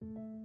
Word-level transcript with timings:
you 0.00 0.37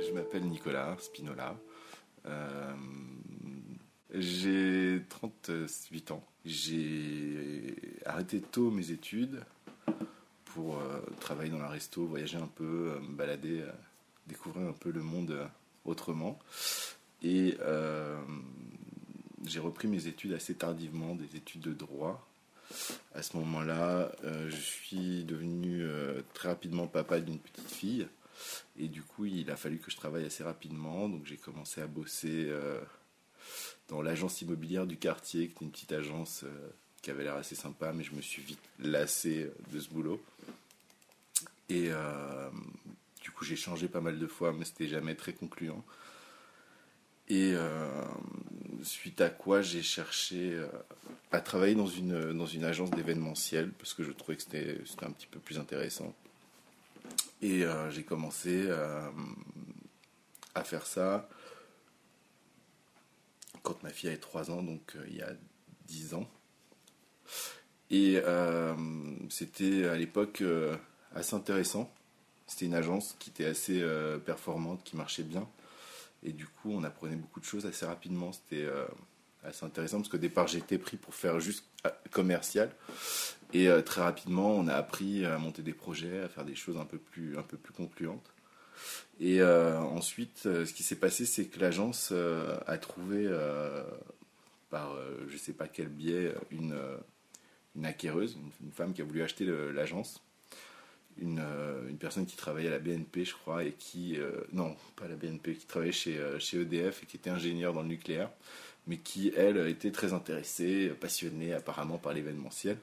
Je 0.00 0.12
m'appelle 0.12 0.44
Nicolas 0.44 0.96
Spinola. 1.00 1.56
Euh, 2.26 2.74
j'ai 4.12 5.02
38 5.08 6.12
ans. 6.12 6.24
J'ai 6.44 7.74
arrêté 8.04 8.40
tôt 8.40 8.70
mes 8.70 8.92
études 8.92 9.42
pour 10.44 10.78
euh, 10.78 11.00
travailler 11.20 11.50
dans 11.50 11.58
la 11.58 11.68
resto, 11.68 12.06
voyager 12.06 12.36
un 12.36 12.46
peu, 12.46 12.92
euh, 12.94 13.00
me 13.00 13.16
balader, 13.16 13.64
découvrir 14.26 14.68
un 14.68 14.72
peu 14.72 14.90
le 14.90 15.02
monde 15.02 15.36
autrement. 15.84 16.38
Et 17.22 17.56
j'ai 19.44 19.60
repris 19.60 19.88
mes 19.88 20.06
études 20.06 20.32
assez 20.32 20.54
tardivement, 20.54 21.14
des 21.16 21.36
études 21.36 21.62
de 21.62 21.72
droit. 21.72 22.28
À 23.14 23.22
ce 23.22 23.36
moment-là, 23.38 24.12
je 24.22 24.56
suis 24.56 25.24
devenu 25.24 25.84
très 26.34 26.50
rapidement 26.50 26.86
papa 26.86 27.18
d'une 27.18 27.38
petite 27.38 27.70
fille. 27.70 28.06
Et 28.78 28.88
du 28.88 29.02
coup, 29.02 29.24
il 29.24 29.50
a 29.50 29.56
fallu 29.56 29.78
que 29.78 29.90
je 29.90 29.96
travaille 29.96 30.24
assez 30.24 30.44
rapidement. 30.44 31.08
Donc, 31.08 31.26
j'ai 31.26 31.36
commencé 31.36 31.80
à 31.80 31.86
bosser 31.86 32.46
euh, 32.48 32.80
dans 33.88 34.02
l'agence 34.02 34.40
immobilière 34.42 34.86
du 34.86 34.96
quartier, 34.96 35.48
qui 35.48 35.52
était 35.52 35.64
une 35.64 35.70
petite 35.70 35.92
agence 35.92 36.44
euh, 36.44 36.70
qui 37.02 37.10
avait 37.10 37.24
l'air 37.24 37.34
assez 37.34 37.54
sympa, 37.54 37.92
mais 37.92 38.04
je 38.04 38.14
me 38.14 38.20
suis 38.20 38.42
vite 38.42 38.62
lassé 38.78 39.44
euh, 39.44 39.54
de 39.72 39.80
ce 39.80 39.88
boulot. 39.88 40.22
Et 41.70 41.90
du 43.20 43.30
coup, 43.30 43.44
j'ai 43.44 43.54
changé 43.54 43.88
pas 43.88 44.00
mal 44.00 44.18
de 44.18 44.26
fois, 44.26 44.54
mais 44.54 44.64
c'était 44.64 44.88
jamais 44.88 45.14
très 45.14 45.34
concluant. 45.34 45.84
Et 47.28 47.52
suite 48.82 49.20
à 49.20 49.28
quoi 49.28 49.60
j'ai 49.60 49.82
cherché 49.82 50.58
à 51.30 51.42
travailler 51.42 51.74
dans 51.74 51.86
une, 51.86 52.32
dans 52.32 52.46
une 52.46 52.64
agence 52.64 52.88
d'événementiel, 52.88 53.70
parce 53.72 53.92
que 53.92 54.02
je 54.02 54.12
trouvais 54.12 54.36
que 54.38 54.44
c'était 54.44 54.78
un 55.02 55.10
petit 55.10 55.26
peu 55.26 55.40
plus 55.40 55.58
intéressant. 55.58 56.14
Et 57.40 57.64
euh, 57.64 57.90
j'ai 57.90 58.02
commencé 58.02 58.64
euh, 58.66 59.08
à 60.54 60.64
faire 60.64 60.86
ça 60.86 61.28
quand 63.62 63.82
ma 63.82 63.90
fille 63.90 64.08
avait 64.08 64.18
3 64.18 64.50
ans, 64.50 64.62
donc 64.62 64.96
euh, 64.96 65.04
il 65.08 65.16
y 65.16 65.22
a 65.22 65.32
10 65.86 66.14
ans. 66.14 66.28
Et 67.90 68.20
c'était 69.30 69.86
à 69.86 69.96
l'époque 69.96 70.42
assez 71.14 71.34
intéressant. 71.34 71.90
C'était 72.46 72.66
une 72.66 72.74
agence 72.74 73.16
qui 73.18 73.30
était 73.30 73.46
assez 73.46 73.82
performante, 74.26 74.84
qui 74.84 74.94
marchait 74.94 75.22
bien. 75.22 75.48
Et 76.22 76.32
du 76.32 76.46
coup, 76.46 76.70
on 76.70 76.84
apprenait 76.84 77.16
beaucoup 77.16 77.40
de 77.40 77.46
choses 77.46 77.64
assez 77.64 77.86
rapidement. 77.86 78.32
C'était 78.32 78.68
assez 79.44 79.64
intéressant 79.64 79.98
parce 79.98 80.08
qu'au 80.08 80.18
départ, 80.18 80.46
j'étais 80.46 80.78
pris 80.78 80.96
pour 80.96 81.14
faire 81.14 81.40
juste 81.40 81.64
euh, 81.86 81.90
commercial. 82.10 82.70
Et 83.52 83.68
euh, 83.68 83.82
très 83.82 84.02
rapidement, 84.02 84.50
on 84.50 84.68
a 84.68 84.74
appris 84.74 85.24
à 85.24 85.38
monter 85.38 85.62
des 85.62 85.72
projets, 85.72 86.20
à 86.20 86.28
faire 86.28 86.44
des 86.44 86.54
choses 86.54 86.76
un 86.76 86.84
peu 86.84 86.98
plus, 86.98 87.38
un 87.38 87.42
peu 87.42 87.56
plus 87.56 87.72
concluantes. 87.72 88.32
Et 89.20 89.40
euh, 89.40 89.78
ensuite, 89.78 90.42
ce 90.42 90.72
qui 90.72 90.82
s'est 90.82 90.96
passé, 90.96 91.24
c'est 91.24 91.46
que 91.46 91.58
l'agence 91.58 92.12
a 92.12 92.78
trouvé, 92.78 93.28
par 94.70 94.96
je 95.26 95.36
sais 95.36 95.52
pas 95.52 95.66
quel 95.66 95.88
biais, 95.88 96.32
une, 96.52 96.78
acquéreuse, 97.82 98.38
une, 98.62 98.70
femme 98.70 98.92
qui 98.92 99.02
a 99.02 99.04
voulu 99.04 99.22
acheter 99.22 99.44
l'agence. 99.72 100.22
Une, 101.20 101.42
personne 101.98 102.26
qui 102.26 102.36
travaillait 102.36 102.68
à 102.68 102.72
la 102.72 102.78
BNP, 102.78 103.24
je 103.24 103.34
crois, 103.34 103.64
et 103.64 103.72
qui. 103.72 104.16
non, 104.52 104.76
pas 104.94 105.08
la 105.08 105.16
BNP, 105.16 105.54
qui 105.54 105.66
travaillait 105.66 105.90
chez, 105.90 106.20
chez 106.38 106.60
EDF 106.60 107.02
et 107.02 107.06
qui 107.06 107.16
était 107.16 107.30
ingénieure 107.30 107.72
dans 107.72 107.82
le 107.82 107.88
nucléaire, 107.88 108.30
mais 108.88 108.96
qui, 108.96 109.32
elle, 109.36 109.68
était 109.68 109.92
très 109.92 110.14
intéressée, 110.14 110.88
passionnée 111.00 111.52
apparemment 111.52 111.98
par 111.98 112.14
l'événementiel. 112.14 112.78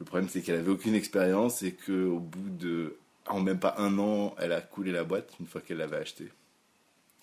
Le 0.00 0.04
problème, 0.04 0.28
c'est 0.28 0.42
qu'elle 0.42 0.56
avait 0.56 0.70
aucune 0.70 0.94
expérience 0.94 1.62
et 1.62 1.72
qu'au 1.72 2.18
bout 2.18 2.50
de. 2.50 2.96
En 3.28 3.40
même 3.40 3.58
pas 3.58 3.74
un 3.78 3.98
an, 3.98 4.34
elle 4.38 4.52
a 4.52 4.60
coulé 4.60 4.92
la 4.92 5.04
boîte 5.04 5.32
une 5.40 5.46
fois 5.46 5.60
qu'elle 5.60 5.78
l'avait 5.78 5.96
achetée. 5.96 6.30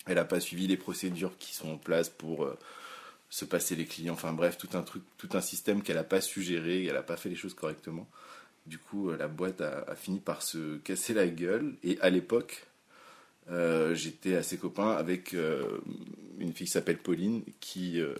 Elle 0.06 0.16
n'a 0.16 0.24
pas 0.24 0.40
suivi 0.40 0.66
les 0.66 0.76
procédures 0.76 1.36
qui 1.38 1.54
sont 1.54 1.70
en 1.70 1.78
place 1.78 2.10
pour 2.10 2.44
euh, 2.44 2.58
se 3.30 3.44
passer 3.46 3.74
les 3.74 3.86
clients. 3.86 4.12
Enfin 4.12 4.32
bref, 4.34 4.58
tout 4.58 4.68
un 4.74 4.82
truc, 4.82 5.02
tout 5.16 5.30
un 5.32 5.40
système 5.40 5.82
qu'elle 5.82 5.96
n'a 5.96 6.04
pas 6.04 6.20
su 6.20 6.42
gérer, 6.42 6.84
elle 6.84 6.94
n'a 6.94 7.02
pas 7.02 7.16
fait 7.16 7.30
les 7.30 7.36
choses 7.36 7.54
correctement. 7.54 8.06
Du 8.66 8.78
coup, 8.78 9.10
euh, 9.10 9.16
la 9.16 9.28
boîte 9.28 9.62
a 9.62 9.94
fini 9.96 10.20
par 10.20 10.42
se 10.42 10.76
casser 10.78 11.14
la 11.14 11.26
gueule. 11.26 11.74
Et 11.82 11.98
à 12.00 12.10
l'époque, 12.10 12.66
euh, 13.50 13.94
j'étais 13.94 14.36
assez 14.36 14.56
copain 14.56 14.90
avec 14.90 15.34
euh, 15.34 15.78
une 16.38 16.52
fille 16.52 16.66
qui 16.66 16.72
s'appelle 16.72 16.98
Pauline, 16.98 17.42
qui 17.60 18.00
euh, 18.00 18.14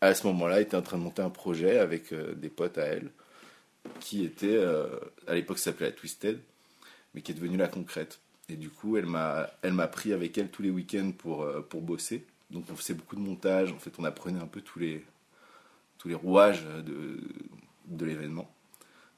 à 0.00 0.14
ce 0.14 0.26
moment-là 0.26 0.60
était 0.60 0.76
en 0.76 0.82
train 0.82 0.98
de 0.98 1.02
monter 1.02 1.22
un 1.22 1.30
projet 1.30 1.78
avec 1.78 2.12
euh, 2.12 2.34
des 2.34 2.50
potes 2.50 2.78
à 2.78 2.84
elle, 2.84 3.10
qui 4.00 4.24
était, 4.24 4.60
à 5.28 5.34
l'époque 5.34 5.60
s'appelait 5.60 5.86
la 5.86 5.92
Twisted, 5.92 6.40
mais 7.14 7.20
qui 7.22 7.30
est 7.30 7.36
devenue 7.36 7.56
la 7.56 7.68
concrète. 7.68 8.18
Et 8.48 8.56
du 8.56 8.68
coup, 8.68 8.96
elle 8.96 9.06
m'a, 9.06 9.48
pris 9.92 10.12
avec 10.12 10.36
elle 10.38 10.50
tous 10.50 10.62
les 10.62 10.70
week-ends 10.70 11.12
pour, 11.16 11.46
pour 11.68 11.82
bosser. 11.82 12.24
Donc 12.50 12.64
on 12.68 12.74
faisait 12.74 12.94
beaucoup 12.94 13.14
de 13.14 13.20
montage, 13.20 13.70
en 13.70 13.78
fait 13.78 13.92
on 13.98 14.04
apprenait 14.04 14.40
un 14.40 14.48
peu 14.48 14.60
tous 14.60 14.80
les, 14.80 15.04
tous 15.98 16.08
les 16.08 16.16
rouages 16.16 16.64
de, 16.64 17.20
de 17.86 18.04
l'événement, 18.04 18.50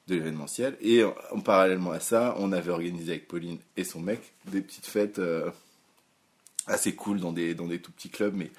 de 0.09 0.15
l'événementiel. 0.15 0.77
Et 0.81 1.03
en, 1.03 1.15
en 1.31 1.39
parallèlement 1.39 1.91
à 1.91 1.99
ça, 1.99 2.35
on 2.39 2.51
avait 2.51 2.71
organisé 2.71 3.11
avec 3.13 3.27
Pauline 3.27 3.59
et 3.77 3.83
son 3.83 4.01
mec 4.01 4.33
des 4.45 4.61
petites 4.61 4.85
fêtes 4.85 5.19
euh, 5.19 5.49
assez 6.67 6.93
cool 6.95 7.19
dans 7.19 7.31
des, 7.31 7.55
dans 7.55 7.67
des 7.67 7.79
tout 7.79 7.91
petits 7.91 8.09
clubs, 8.09 8.35
mais 8.35 8.51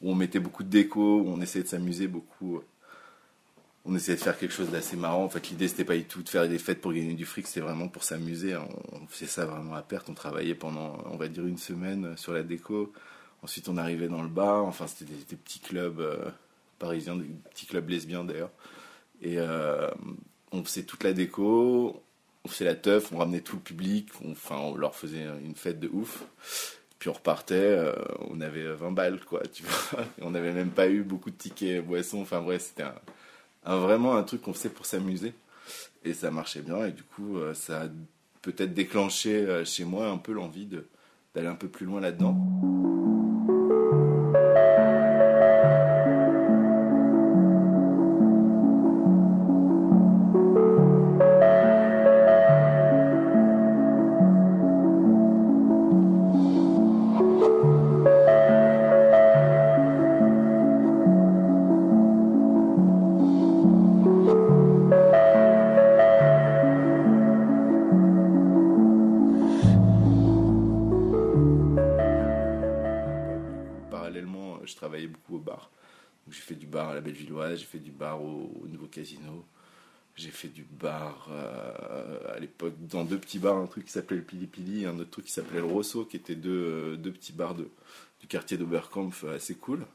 où 0.00 0.10
on 0.10 0.14
mettait 0.14 0.40
beaucoup 0.40 0.62
de 0.62 0.68
déco, 0.68 1.20
où 1.20 1.28
on 1.28 1.40
essayait 1.40 1.64
de 1.64 1.68
s'amuser 1.68 2.08
beaucoup. 2.08 2.60
On 3.84 3.94
essayait 3.94 4.18
de 4.18 4.22
faire 4.22 4.38
quelque 4.38 4.52
chose 4.52 4.70
d'assez 4.70 4.96
marrant. 4.96 5.24
En 5.24 5.28
fait, 5.28 5.48
l'idée, 5.48 5.68
c'était 5.68 5.84
pas 5.84 5.96
du 5.96 6.04
tout 6.04 6.22
de 6.22 6.28
faire 6.28 6.48
des 6.48 6.58
fêtes 6.58 6.80
pour 6.80 6.92
gagner 6.92 7.14
du 7.14 7.24
fric, 7.24 7.46
c'était 7.46 7.60
vraiment 7.60 7.88
pour 7.88 8.04
s'amuser. 8.04 8.56
On 8.56 9.06
faisait 9.08 9.26
ça 9.26 9.46
vraiment 9.46 9.74
à 9.74 9.82
perte. 9.82 10.08
On 10.08 10.14
travaillait 10.14 10.54
pendant, 10.54 10.98
on 11.10 11.16
va 11.16 11.28
dire, 11.28 11.46
une 11.46 11.58
semaine 11.58 12.16
sur 12.16 12.32
la 12.32 12.42
déco. 12.42 12.92
Ensuite, 13.42 13.68
on 13.68 13.76
arrivait 13.76 14.08
dans 14.08 14.22
le 14.22 14.28
bar. 14.28 14.64
Enfin, 14.64 14.86
c'était 14.86 15.10
des, 15.10 15.36
petits 15.36 15.60
clubs 15.60 16.00
euh, 16.00 16.30
parisiens, 16.78 17.16
des 17.16 17.24
petits 17.50 17.66
clubs 17.66 17.88
lesbiens 17.88 18.24
d'ailleurs. 18.24 18.50
Et 19.22 19.38
euh, 19.38 19.88
on 20.58 20.64
faisait 20.64 20.82
toute 20.84 21.04
la 21.04 21.12
déco, 21.12 22.02
on 22.44 22.48
faisait 22.48 22.64
la 22.64 22.74
teuf, 22.74 23.12
on 23.12 23.18
ramenait 23.18 23.40
tout 23.40 23.56
le 23.56 23.62
public. 23.62 24.08
on- 24.50 24.74
leur 24.76 24.94
faisait 24.94 25.24
une 25.44 25.54
fête 25.54 25.80
de 25.80 25.88
ouf. 25.92 26.24
Puis 26.98 27.08
on 27.08 27.12
repartait, 27.12 27.54
euh, 27.54 27.92
on 28.30 28.40
avait 28.40 28.64
20 28.74 28.90
balles, 28.90 29.20
quoi, 29.24 29.42
tu 29.52 29.62
vois. 29.62 30.04
On 30.20 30.30
n'avait 30.30 30.52
même 30.52 30.70
pas 30.70 30.88
eu 30.88 31.02
beaucoup 31.02 31.30
de 31.30 31.36
tickets 31.36 31.84
boissons. 31.84 32.20
Enfin, 32.22 32.40
bref, 32.40 32.62
c'était 32.62 32.88
un, 33.64 33.76
vraiment 33.78 34.16
un 34.16 34.22
truc 34.24 34.42
qu'on 34.42 34.52
faisait 34.52 34.68
pour 34.68 34.84
s'amuser. 34.86 35.32
Et 36.04 36.12
ça 36.14 36.30
marchait 36.30 36.62
bien. 36.62 36.86
Et 36.86 36.92
du 36.92 37.02
coup, 37.04 37.38
euh, 37.38 37.54
ça 37.54 37.82
a 37.82 37.86
peut-être 38.42 38.74
déclenché 38.74 39.34
euh, 39.36 39.64
chez 39.64 39.84
moi 39.84 40.08
un 40.08 40.16
peu 40.18 40.32
l'envie 40.32 40.66
d'aller 41.34 41.46
un 41.48 41.54
peu 41.54 41.68
plus 41.68 41.86
loin 41.86 42.00
là-dedans. 42.00 42.36
Bellevilloise, 77.08 77.60
j'ai 77.60 77.64
fait 77.64 77.78
du 77.78 77.90
bar 77.90 78.22
au, 78.22 78.52
au 78.62 78.68
Nouveau 78.68 78.86
Casino, 78.86 79.44
j'ai 80.18 80.30
fait 80.30 80.48
du 80.48 80.64
bar 80.64 81.28
euh, 81.30 82.34
à 82.34 82.38
l'époque 82.38 82.74
dans 82.90 83.04
deux 83.04 83.18
petits 83.18 83.38
bars, 83.38 83.56
un 83.56 83.66
truc 83.66 83.86
qui 83.86 83.92
s'appelait 83.92 84.16
le 84.16 84.22
Pili 84.22 84.46
Pili 84.46 84.82
et 84.82 84.86
un 84.86 84.98
autre 84.98 85.10
truc 85.10 85.26
qui 85.26 85.32
s'appelait 85.32 85.60
le 85.60 85.66
Rosso, 85.66 86.04
qui 86.04 86.16
étaient 86.16 86.34
deux, 86.34 86.50
euh, 86.50 86.96
deux 86.96 87.12
petits 87.12 87.32
bars 87.32 87.54
de, 87.54 87.68
du 88.20 88.26
quartier 88.26 88.58
d'Oberkampf 88.58 89.24
euh, 89.24 89.36
assez 89.36 89.54
cool. 89.54 89.86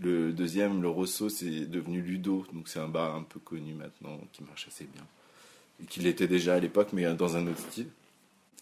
Le 0.00 0.32
deuxième, 0.32 0.80
le 0.80 0.88
Rosso, 0.88 1.28
c'est 1.28 1.66
devenu 1.66 2.00
Ludo, 2.00 2.46
donc 2.52 2.68
c'est 2.68 2.78
un 2.78 2.88
bar 2.88 3.14
un 3.16 3.22
peu 3.22 3.40
connu 3.40 3.74
maintenant 3.74 4.20
qui 4.32 4.42
marche 4.44 4.68
assez 4.68 4.84
bien. 4.84 5.06
Et 5.82 5.86
qu'il 5.86 6.06
était 6.06 6.28
déjà 6.28 6.54
à 6.54 6.60
l'époque, 6.60 6.88
mais 6.92 7.12
dans 7.14 7.36
un 7.36 7.46
autre 7.46 7.58
style. 7.58 7.88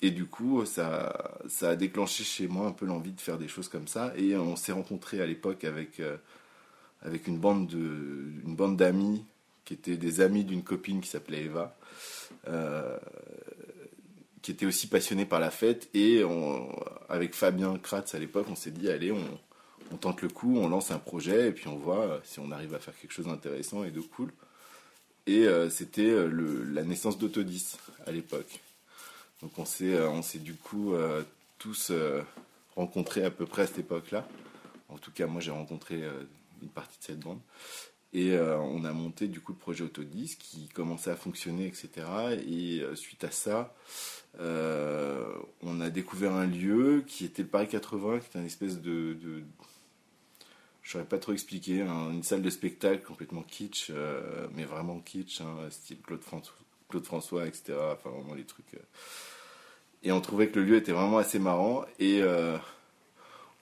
Et 0.02 0.10
du 0.10 0.24
coup, 0.26 0.64
ça, 0.64 1.38
ça 1.48 1.70
a 1.70 1.76
déclenché 1.76 2.24
chez 2.24 2.48
moi 2.48 2.66
un 2.66 2.72
peu 2.72 2.86
l'envie 2.86 3.12
de 3.12 3.20
faire 3.20 3.36
des 3.36 3.48
choses 3.48 3.68
comme 3.68 3.86
ça. 3.86 4.12
Et 4.16 4.34
on 4.36 4.56
s'est 4.56 4.72
rencontrés 4.72 5.20
à 5.20 5.26
l'époque 5.26 5.62
avec, 5.64 6.00
avec 7.02 7.26
une 7.26 7.38
bande 7.38 7.66
de, 7.66 8.32
bande 8.44 8.76
d'amis 8.76 9.24
qui 9.64 9.74
étaient 9.74 9.96
des 9.96 10.20
amis 10.20 10.44
d'une 10.44 10.62
copine 10.62 11.00
qui 11.00 11.08
s'appelait 11.08 11.44
Eva, 11.44 11.76
euh, 12.48 12.98
qui 14.42 14.50
était 14.50 14.66
aussi 14.66 14.86
passionnée 14.86 15.26
par 15.26 15.40
la 15.40 15.50
fête. 15.50 15.88
Et 15.94 16.22
avec 17.08 17.34
Fabien 17.34 17.78
Kratz 17.78 18.14
à 18.14 18.18
l'époque, 18.18 18.46
on 18.50 18.56
s'est 18.56 18.70
dit, 18.70 18.90
allez, 18.90 19.12
on, 19.12 19.96
tente 19.96 20.22
le 20.22 20.28
coup, 20.28 20.56
on 20.56 20.68
lance 20.68 20.90
un 20.90 20.98
projet 20.98 21.48
et 21.48 21.52
puis 21.52 21.68
on 21.68 21.76
voit 21.76 22.20
si 22.24 22.40
on 22.40 22.50
arrive 22.50 22.74
à 22.74 22.78
faire 22.78 22.94
quelque 22.98 23.12
chose 23.12 23.26
d'intéressant 23.26 23.84
et 23.84 23.90
de 23.90 24.00
cool. 24.00 24.32
Et 25.26 25.46
euh, 25.46 25.68
c'était 25.68 26.14
la 26.72 26.82
naissance 26.82 27.18
d'Autodis 27.18 27.76
à 28.06 28.12
l'époque. 28.12 28.60
Donc 29.42 29.58
on 29.58 29.64
s'est, 29.64 29.94
euh, 29.94 30.10
on 30.10 30.22
s'est 30.22 30.38
du 30.38 30.54
coup 30.54 30.94
euh, 30.94 31.22
tous 31.58 31.90
euh, 31.90 32.22
rencontrés 32.76 33.24
à 33.24 33.30
peu 33.30 33.46
près 33.46 33.62
à 33.62 33.66
cette 33.66 33.78
époque-là. 33.78 34.26
En 34.88 34.98
tout 34.98 35.10
cas, 35.10 35.26
moi 35.26 35.40
j'ai 35.40 35.50
rencontré 35.50 36.02
une 36.62 36.68
partie 36.68 36.98
de 36.98 37.04
cette 37.04 37.20
bande. 37.20 37.40
Et 38.12 38.36
on 38.36 38.84
a 38.84 38.92
monté 38.92 39.28
du 39.28 39.40
coup 39.40 39.52
le 39.52 39.58
projet 39.58 39.84
Autodis 39.84 40.36
qui 40.36 40.68
commençait 40.68 41.12
à 41.12 41.16
fonctionner, 41.16 41.66
etc. 41.66 41.90
Et 42.44 42.82
suite 42.96 43.22
à 43.22 43.30
ça, 43.30 43.72
on 44.40 45.80
a 45.80 45.90
découvert 45.90 46.32
un 46.32 46.46
lieu 46.46 47.04
qui 47.06 47.24
était 47.24 47.42
le 47.42 47.48
Paris 47.48 47.68
80, 47.68 48.18
qui 48.18 48.26
était 48.26 48.38
une 48.40 48.46
espèce 48.46 48.80
de, 48.80 49.14
de 49.14 49.44
je 50.82 50.90
saurais 50.90 51.04
pas 51.04 51.18
trop 51.18 51.32
expliquer, 51.32 51.82
une 51.82 52.24
salle 52.24 52.42
de 52.42 52.50
spectacle 52.50 53.04
complètement 53.04 53.42
kitsch, 53.42 53.92
mais 54.56 54.64
vraiment 54.64 54.98
kitsch, 54.98 55.40
hein, 55.40 55.70
style 55.70 56.00
Claude 56.00 56.22
François, 56.22 56.56
Claude 56.88 57.06
François, 57.06 57.46
etc. 57.46 57.74
Enfin, 57.92 58.10
vraiment 58.10 58.34
les 58.34 58.44
trucs. 58.44 58.74
Et 60.02 60.12
on 60.12 60.20
trouvait 60.20 60.48
que 60.48 60.58
le 60.58 60.64
lieu 60.64 60.76
était 60.76 60.92
vraiment 60.92 61.18
assez 61.18 61.38
marrant. 61.38 61.84
Et 61.98 62.22
euh, 62.22 62.56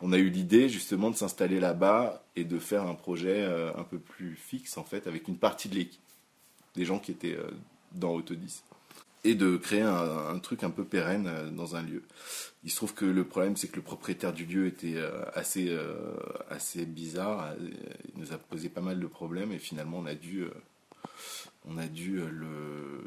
on 0.00 0.12
a 0.12 0.18
eu 0.18 0.28
l'idée 0.28 0.68
justement 0.68 1.10
de 1.10 1.16
s'installer 1.16 1.60
là-bas 1.60 2.22
et 2.36 2.44
de 2.44 2.58
faire 2.58 2.86
un 2.86 2.94
projet 2.94 3.42
euh, 3.42 3.72
un 3.76 3.84
peu 3.84 3.98
plus 3.98 4.36
fixe 4.36 4.76
en 4.76 4.84
fait, 4.84 5.06
avec 5.06 5.28
une 5.28 5.36
partie 5.36 5.68
de 5.68 5.74
l'équipe, 5.74 6.00
des 6.74 6.84
gens 6.84 6.98
qui 6.98 7.10
étaient 7.10 7.36
euh, 7.36 7.50
dans 7.92 8.14
Autodis. 8.14 8.62
Et 9.24 9.34
de 9.34 9.56
créer 9.56 9.82
un, 9.82 10.38
truc 10.38 10.62
un 10.62 10.70
peu 10.70 10.84
pérenne 10.84 11.50
dans 11.54 11.74
un 11.74 11.82
lieu. 11.82 12.04
Il 12.62 12.70
se 12.70 12.76
trouve 12.76 12.94
que 12.94 13.04
le 13.04 13.24
problème, 13.24 13.56
c'est 13.56 13.66
que 13.66 13.74
le 13.74 13.82
propriétaire 13.82 14.32
du 14.32 14.46
lieu 14.46 14.68
était 14.68 14.96
assez, 15.34 15.76
assez 16.48 16.86
bizarre. 16.86 17.52
Il 18.14 18.20
nous 18.20 18.32
a 18.32 18.38
posé 18.38 18.68
pas 18.68 18.80
mal 18.80 19.00
de 19.00 19.06
problèmes 19.08 19.50
et 19.50 19.58
finalement, 19.58 19.98
on 19.98 20.06
a 20.06 20.14
dû, 20.14 20.44
on 21.66 21.78
a 21.78 21.88
dû 21.88 22.20
le, 22.30 23.02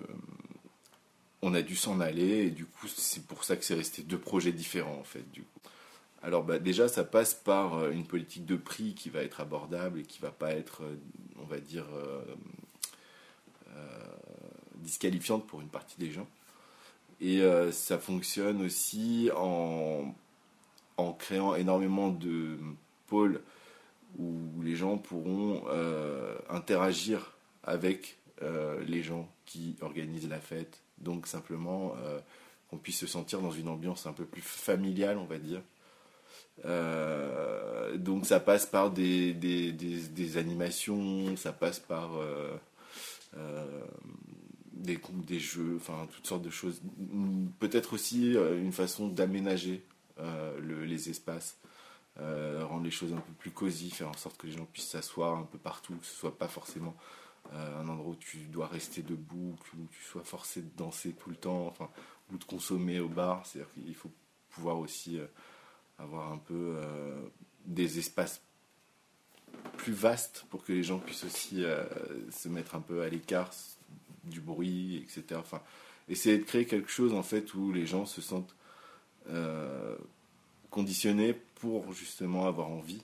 on 1.42 1.54
a 1.54 1.62
dû 1.62 1.76
s'en 1.76 2.00
aller 2.00 2.46
et 2.46 2.52
du 2.52 2.66
coup 2.66 2.88
c'est 2.88 3.26
pour 3.26 3.44
ça 3.44 3.56
que 3.56 3.66
c'est 3.66 3.76
resté 3.76 4.04
deux 4.04 4.20
projets 4.20 4.52
différents 4.52 5.00
en 5.00 5.04
fait 5.04 5.30
du. 5.32 5.44
Alors 6.24 6.44
bah, 6.44 6.60
déjà 6.60 6.88
ça 6.88 7.04
passe 7.04 7.34
par 7.34 7.76
euh, 7.76 7.92
une 7.92 8.06
politique 8.06 8.46
de 8.46 8.56
prix 8.56 8.94
qui 8.94 9.10
va 9.10 9.24
être 9.24 9.42
abordable 9.42 10.00
et 10.00 10.04
qui 10.04 10.20
va 10.20 10.32
pas 10.32 10.52
être 10.52 10.84
euh, 10.84 10.96
on 11.40 11.46
va 11.46 11.60
dire 11.60 11.86
euh, 11.94 12.22
disqualifiante 14.76 15.48
pour 15.48 15.62
une 15.62 15.70
partie 15.70 15.98
des 15.98 16.12
gens. 16.12 16.28
Et 17.20 17.44
ça 17.72 18.00
fonctionne 18.00 18.64
aussi 18.64 19.30
en, 19.36 20.16
créant 21.20 21.54
énormément 21.54 22.10
de 22.10 22.58
pôles 23.06 23.42
où 24.18 24.34
les 24.64 24.76
gens 24.76 24.98
pourront 24.98 25.64
interagir 26.50 27.38
avec 27.64 28.18
les 28.42 29.04
gens 29.04 29.30
qui 29.46 29.76
organisent 29.82 30.30
la 30.30 30.40
fête 30.40 30.82
donc 30.98 31.28
simplement 31.28 31.94
qu'on 32.72 32.78
puisse 32.78 32.98
se 32.98 33.08
sentir 33.08 33.40
dans 33.40 33.52
une 33.52 33.68
ambiance 33.68 34.08
un 34.08 34.14
peu 34.14 34.26
plus 34.26 34.42
familiale, 34.42 35.20
on 35.20 35.26
va 35.26 35.38
dire. 35.38 35.62
Euh, 36.66 37.98
donc 37.98 38.26
ça 38.26 38.40
passe 38.40 38.66
par 38.66 38.92
des, 38.92 39.36
animations, 40.38 41.36
ça 41.36 41.52
passe 41.52 41.80
par 41.80 42.12
euh, 42.16 42.58
des, 44.74 45.00
des 45.28 45.40
jeux, 45.40 45.76
enfin 45.78 46.08
toutes 46.14 46.28
sortes 46.28 46.44
de 46.44 46.50
choses. 46.50 46.82
Peut-être 47.60 47.94
aussi 47.94 48.34
une 48.34 48.74
façon 48.74 49.08
d'aménager 49.08 49.84
les 50.62 51.10
espaces. 51.10 51.58
rendre 52.18 52.84
les 52.84 52.92
choses 52.92 53.14
un 53.14 53.22
peu 53.22 53.34
plus 53.40 53.52
cosy, 53.52 53.90
faire 53.90 54.10
en 54.10 54.18
sorte 54.18 54.38
que 54.38 54.48
les 54.48 54.54
gens 54.54 54.68
puissent 54.72 54.90
s'asseoir 54.90 55.38
un 55.38 55.44
peu 55.44 55.58
partout, 55.58 55.96
que 55.96 56.06
ce 56.06 56.16
soit 56.16 56.38
pas 56.38 56.48
forcément 56.48 56.96
euh, 57.54 57.82
un 57.82 57.88
endroit 57.90 58.12
où 58.12 58.16
tu 58.16 58.38
dois 58.38 58.68
rester 58.68 59.02
debout, 59.02 59.56
où 59.78 59.88
tu 59.92 60.04
sois 60.04 60.24
forcé 60.24 60.62
de 60.62 60.70
danser 60.78 61.14
tout 61.14 61.30
le 61.30 61.36
temps, 61.36 61.74
ou 62.32 62.38
de 62.38 62.44
consommer 62.46 63.00
au 63.00 63.10
bar. 63.10 63.46
C'est-à-dire 63.46 63.74
qu'il 63.74 63.96
faut 63.96 64.12
pouvoir 64.50 64.80
aussi 64.80 65.20
euh, 65.20 65.26
avoir 66.03 66.31
un 66.31 66.38
peu 66.38 66.75
euh, 66.77 67.15
des 67.65 68.00
espaces 68.00 68.42
plus 69.77 69.94
vastes 69.94 70.45
pour 70.50 70.63
que 70.63 70.74
les 70.74 70.83
gens 70.83 71.00
puissent 71.00 71.24
aussi 71.24 71.63
se 72.30 72.50
mettre 72.50 72.75
un 72.75 72.81
peu 72.81 73.01
à 73.01 73.09
l'écart 73.09 73.51
du 74.24 74.39
bruit, 74.39 74.98
etc. 74.98 75.39
Enfin, 75.39 75.62
essayer 76.07 76.38
de 76.38 76.44
créer 76.44 76.65
quelque 76.65 76.89
chose 76.89 77.13
en 77.13 77.24
fait 77.24 77.53
où 77.53 77.71
les 77.71 77.86
gens 77.86 78.06
se 78.06 78.21
sentent 78.21 78.56
conditionnés 80.69 81.33
pour 81.56 81.94
justement 81.94 82.48
avoir 82.48 82.69
envie 82.69 83.03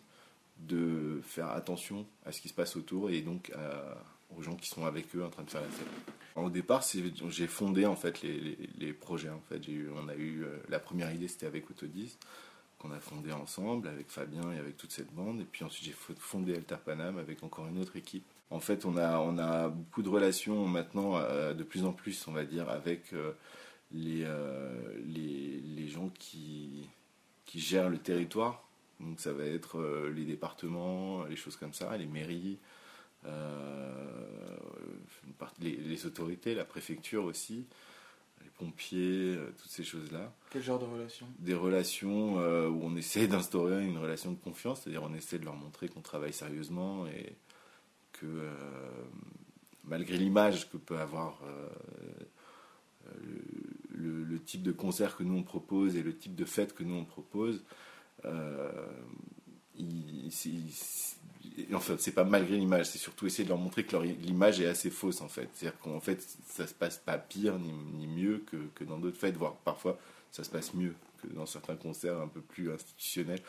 de 0.59 1.21
faire 1.23 1.49
attention 1.49 2.05
à 2.25 2.31
ce 2.31 2.41
qui 2.41 2.49
se 2.49 2.53
passe 2.53 2.75
autour 2.75 3.09
et 3.09 3.21
donc 3.21 3.51
aux 4.35 4.41
gens 4.41 4.55
qui 4.55 4.67
sont 4.67 4.85
avec 4.85 5.15
eux 5.15 5.23
en 5.23 5.29
train 5.29 5.43
de 5.43 5.49
faire 5.49 5.61
la 5.61 5.69
fête. 5.69 5.87
Au 6.35 6.49
départ, 6.49 6.83
j'ai 7.29 7.47
fondé 7.47 7.85
en 7.85 7.95
fait 7.95 8.21
les, 8.21 8.93
projets. 8.93 9.29
En 9.29 9.41
fait, 9.49 9.61
on 9.95 10.07
a 10.07 10.15
eu 10.15 10.43
euh, 10.43 10.57
la 10.69 10.79
première 10.79 11.11
idée, 11.11 11.27
c'était 11.27 11.47
avec 11.47 11.69
Autodis 11.71 12.17
qu'on 12.79 12.91
a 12.91 12.99
fondé 12.99 13.31
ensemble 13.31 13.87
avec 13.87 14.09
Fabien 14.09 14.51
et 14.51 14.59
avec 14.59 14.77
toute 14.77 14.91
cette 14.91 15.13
bande. 15.13 15.41
Et 15.41 15.45
puis 15.45 15.63
ensuite, 15.63 15.85
j'ai 15.85 16.15
fondé 16.19 16.55
Alter 16.55 16.77
Panam 16.83 17.17
avec 17.17 17.43
encore 17.43 17.67
une 17.67 17.79
autre 17.79 17.95
équipe. 17.95 18.25
En 18.49 18.59
fait, 18.59 18.85
on 18.85 18.97
a, 18.97 19.19
on 19.19 19.37
a 19.37 19.67
beaucoup 19.69 20.01
de 20.01 20.09
relations 20.09 20.67
maintenant, 20.67 21.17
euh, 21.17 21.53
de 21.53 21.63
plus 21.63 21.83
en 21.83 21.91
plus, 21.91 22.27
on 22.27 22.31
va 22.31 22.45
dire, 22.45 22.69
avec 22.69 23.13
euh, 23.13 23.33
les, 23.91 24.25
les, 25.05 25.59
les, 25.59 25.87
gens 25.87 26.09
qui, 26.17 26.87
qui 27.45 27.59
gèrent 27.59 27.89
le 27.89 27.97
territoire. 27.97 28.63
Donc 28.99 29.19
ça 29.19 29.33
va 29.33 29.43
être 29.43 30.09
les 30.15 30.23
départements, 30.23 31.25
les 31.25 31.35
choses 31.35 31.55
comme 31.55 31.73
ça, 31.73 31.95
les 31.97 32.07
mairies, 32.07 32.57
euh, 33.25 34.07
les, 35.59 36.05
autorités, 36.05 36.53
la 36.55 36.65
préfecture 36.65 37.25
aussi, 37.25 37.65
les 38.43 38.49
pompiers, 38.49 39.35
euh, 39.35 39.53
toutes 39.57 39.71
ces 39.71 39.83
choses-là. 39.83 40.33
Quel 40.49 40.63
genre 40.63 40.79
de 40.79 40.85
relations 40.85 41.27
Des 41.39 41.53
relations 41.53 42.39
euh, 42.39 42.67
où 42.69 42.81
on 42.83 42.95
essaie 42.95 43.27
d'instaurer 43.27 43.85
une 43.85 43.97
relation 43.97 44.31
de 44.31 44.37
confiance, 44.37 44.81
c'est-à-dire 44.81 45.03
on 45.03 45.13
essaie 45.13 45.39
de 45.39 45.45
leur 45.45 45.55
montrer 45.55 45.89
qu'on 45.89 46.01
travaille 46.01 46.33
sérieusement 46.33 47.07
et 47.07 47.35
que 48.13 48.49
malgré 49.83 50.17
l'image 50.17 50.71
que 50.71 50.77
peut 50.77 50.97
avoir 50.97 51.39
le, 53.93 54.23
le, 54.23 54.39
type 54.39 54.63
de 54.63 54.71
concert 54.71 55.15
que 55.15 55.21
nous 55.21 55.37
on 55.37 55.43
propose 55.43 55.95
et 55.95 56.01
le 56.01 56.17
type 56.17 56.33
de 56.33 56.43
fête 56.43 56.73
que 56.73 56.83
nous 56.83 56.95
on 56.95 57.05
propose, 57.05 57.63
il, 59.77 60.31
enfin, 61.73 61.95
c'est 61.97 62.11
pas 62.11 62.23
malgré 62.23 62.57
l'image, 62.57 62.87
c'est 62.87 62.97
surtout 62.97 63.25
essayer 63.25 63.43
de 63.43 63.49
leur 63.49 63.57
montrer 63.57 63.83
que 63.83 63.97
l'image 63.97 64.61
est 64.61 64.67
assez 64.67 64.89
fausse 64.89 65.21
en 65.21 65.27
fait. 65.27 65.49
C'est-à-dire 65.53 65.79
qu'en 65.79 65.99
fait, 65.99 66.25
ça 66.47 66.67
se 66.67 66.73
passe 66.73 66.97
pas 66.97 67.17
pire 67.17 67.57
ni, 67.59 68.07
mieux 68.07 68.43
que, 68.49 68.57
que 68.75 68.83
dans 68.83 68.97
d'autres 68.97 69.17
fêtes, 69.17 69.37
voire 69.37 69.55
parfois 69.57 69.97
ça 70.31 70.43
se 70.43 70.49
passe 70.49 70.73
mieux 70.73 70.93
que 71.21 71.27
dans 71.33 71.45
certains 71.45 71.75
concerts 71.75 72.19
un 72.19 72.27
peu 72.27 72.41
plus 72.41 72.71
institutionnels, 72.71 73.41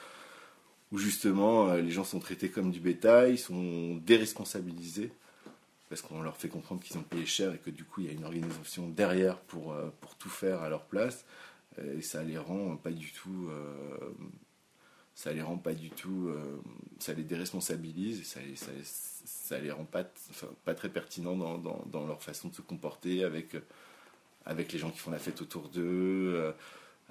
où 0.93 0.99
justement 0.99 1.69
euh, 1.69 1.81
les 1.81 1.91
gens 1.91 2.05
sont 2.05 2.21
traités 2.21 2.50
comme 2.50 2.71
du 2.71 2.81
bétail, 2.81 3.37
sont 3.37 3.97
déresponsabilisés, 3.97 5.11
parce 5.88 6.03
qu'on 6.03 6.23
leur 6.23 6.37
fait 6.37 6.49
comprendre 6.49 6.83
qu'ils 6.83 6.97
ont 6.99 7.03
payé 7.03 7.27
cher 7.27 7.53
et 7.55 7.59
que 7.59 7.71
du 7.71 7.85
coup 7.85 8.00
il 8.00 8.07
y 8.07 8.11
a 8.11 8.12
une 8.12 8.25
organisation 8.25 8.88
derrière 8.88 9.38
pour, 9.38 9.73
euh, 9.73 9.91
pour 10.00 10.15
tout 10.17 10.31
faire 10.31 10.62
à 10.62 10.69
leur 10.69 10.85
place, 10.85 11.25
et 11.97 12.03
ça 12.03 12.23
les 12.23 12.38
rend 12.38 12.77
pas 12.77 12.91
du 12.91 13.12
tout. 13.12 13.49
Euh, 13.50 14.11
ça 15.19 15.33
les 15.33 15.43
rend 15.43 15.57
pas 15.57 15.75
du 15.75 15.91
tout, 15.91 16.29
euh, 16.29 16.63
ça 17.01 17.13
les 17.13 17.25
déresponsabilise 17.25 18.25
ça, 18.25 18.39
ça, 18.55 18.71
ça 18.85 19.59
les 19.59 19.73
rend 19.73 19.85
pas, 19.85 20.05
pas 20.65 20.77
très 20.77 20.89
pertinents 20.89 21.35
dans, 21.35 21.59
dans, 21.59 22.07
leur 22.07 22.23
façon 22.23 22.51
de 22.51 22.55
se 22.55 22.63
comporter 22.63 23.25
avec, 23.25 23.57
avec 24.47 24.73
les 24.73 24.79
gens 24.79 24.91
qui 24.93 25.01
font 25.01 25.11
la 25.11 25.19
fête 25.19 25.43
autour 25.43 25.71
d'eux. 25.71 26.35
Euh, 26.37 26.53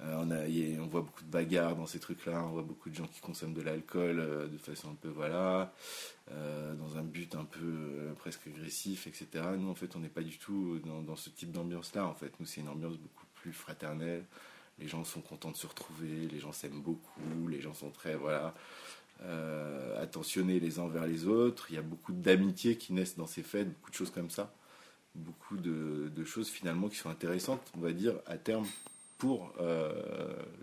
on, 0.00 0.30
a, 0.30 0.46
on 0.80 0.86
voit 0.86 1.02
beaucoup 1.02 1.22
de 1.22 1.30
bagarres 1.30 1.76
dans 1.76 1.84
ces 1.84 1.98
trucs-là, 1.98 2.42
on 2.44 2.52
voit 2.52 2.62
beaucoup 2.62 2.88
de 2.88 2.94
gens 2.94 3.06
qui 3.08 3.20
consomment 3.20 3.52
de 3.52 3.60
l'alcool 3.60 4.20
euh, 4.20 4.46
de 4.46 4.56
façon 4.56 4.92
un 4.92 4.94
peu, 4.94 5.08
voilà, 5.08 5.74
dans 6.30 6.96
un 6.96 7.02
but 7.02 7.34
un 7.34 7.44
peu 7.44 8.14
presque 8.18 8.46
agressif, 8.46 9.06
etc. 9.06 9.44
Nous, 9.58 9.68
en 9.68 9.74
fait, 9.74 9.96
on 9.96 9.98
n'est 9.98 10.08
pas 10.08 10.22
du 10.22 10.38
tout 10.38 10.78
dans, 10.86 11.02
dans 11.02 11.16
ce 11.16 11.28
type 11.28 11.52
d'ambiance-là, 11.52 12.06
en 12.06 12.14
fait. 12.14 12.32
Nous, 12.40 12.46
c'est 12.46 12.62
une 12.62 12.68
ambiance 12.68 12.96
beaucoup 12.96 13.26
plus 13.34 13.52
fraternelle 13.52 14.24
les 14.80 14.88
gens 14.88 15.04
sont 15.04 15.20
contents 15.20 15.50
de 15.50 15.56
se 15.56 15.66
retrouver, 15.66 16.28
les 16.30 16.38
gens 16.40 16.52
s'aiment 16.52 16.82
beaucoup, 16.82 17.48
les 17.48 17.60
gens 17.60 17.74
sont 17.74 17.90
très, 17.90 18.16
voilà. 18.16 18.54
attentionnés 20.00 20.60
les 20.60 20.78
uns 20.78 20.88
vers 20.88 21.06
les 21.06 21.26
autres. 21.26 21.66
Il 21.70 21.74
y 21.74 21.78
a 21.78 21.82
beaucoup 21.82 22.12
d'amitiés 22.12 22.76
qui 22.76 22.92
naissent 22.92 23.16
dans 23.16 23.26
ces 23.26 23.42
fêtes, 23.42 23.68
beaucoup 23.68 23.90
de 23.90 23.96
choses 23.96 24.10
comme 24.10 24.30
ça. 24.30 24.52
Beaucoup 25.14 25.56
de, 25.56 26.12
de 26.14 26.24
choses 26.24 26.48
finalement 26.48 26.88
qui 26.88 26.96
sont 26.96 27.10
intéressantes, 27.10 27.62
on 27.76 27.80
va 27.80 27.92
dire, 27.92 28.14
à 28.26 28.36
terme 28.36 28.66
pour 29.18 29.52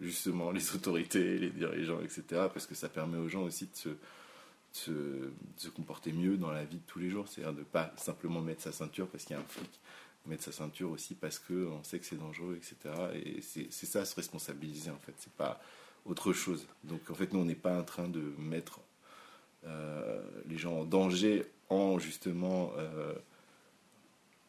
justement 0.02 0.52
les 0.52 0.74
autorités, 0.74 1.38
les 1.38 1.50
dirigeants, 1.50 2.02
etc. 2.02 2.24
Parce 2.54 2.66
que 2.66 2.74
ça 2.74 2.90
permet 2.90 3.18
aux 3.18 3.28
gens 3.28 3.44
aussi 3.44 3.66
de 3.66 3.76
se, 3.76 3.90
se, 4.72 4.92
se, 5.58 5.68
comporter 5.70 6.14
mieux 6.14 6.38
dans 6.38 6.52
la 6.52 6.64
vie 6.64 6.78
de 6.78 6.86
tous 6.88 7.00
les 7.00 7.10
jours. 7.10 7.28
C'est-à-dire 7.28 7.54
de 7.54 7.60
ne 7.60 7.66
pas 7.66 7.94
simplement 7.98 8.42
mettre 8.42 8.62
sa 8.62 8.72
ceinture 8.72 9.08
parce 9.08 9.26
qu'il 9.26 9.36
y 9.36 9.40
a 9.40 9.42
un 9.42 9.48
flic, 9.48 9.70
mettre 10.28 10.44
sa 10.44 10.52
ceinture 10.52 10.92
aussi 10.92 11.16
parce 11.16 11.40
qu'on 11.40 11.84
sait 11.84 12.00
que 12.00 12.06
c'est 12.06 12.18
dangereux, 12.18 12.58
etc. 12.58 12.96
Et 13.14 13.42
c'est 13.42 13.86
ça, 13.86 14.06
se 14.06 14.16
responsabiliser 14.16 14.92
en 14.92 14.98
fait. 15.00 15.14
C'est 15.18 15.34
pas 15.34 15.62
autre 16.06 16.34
chose. 16.34 16.68
Donc 16.84 17.10
en 17.10 17.16
fait, 17.16 17.34
nous, 17.34 17.40
on 17.40 17.46
n'est 17.46 17.56
pas 17.56 17.80
en 17.80 17.84
train 17.84 18.08
de 18.08 18.34
mettre 18.38 18.80
euh, 19.66 20.22
les 20.48 20.58
gens 20.58 20.80
en 20.80 20.86
danger 20.86 21.46
en 21.70 21.98
justement 21.98 22.72
euh, 22.78 23.14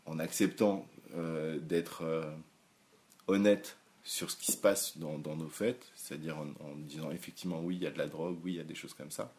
en 0.04 0.18
acceptant 0.18 0.86
euh, 1.14 1.58
d'être 1.58 2.04
honnête 3.26 3.76
sur 4.04 4.30
ce 4.30 4.36
qui 4.36 4.52
se 4.52 4.56
passe 4.56 4.98
dans, 4.98 5.18
nos 5.18 5.48
fêtes, 5.48 5.90
c'est-à-dire 5.96 6.38
en, 6.38 6.76
disant 6.76 7.10
effectivement 7.10 7.60
oui, 7.60 7.76
il 7.76 7.82
y 7.82 7.86
a 7.86 7.90
de 7.90 7.98
la 7.98 8.06
drogue, 8.06 8.38
oui, 8.44 8.52
il 8.52 8.56
y 8.56 8.60
a 8.60 8.64
des 8.64 8.74
choses 8.74 8.94
comme 8.94 9.10
ça 9.10 9.32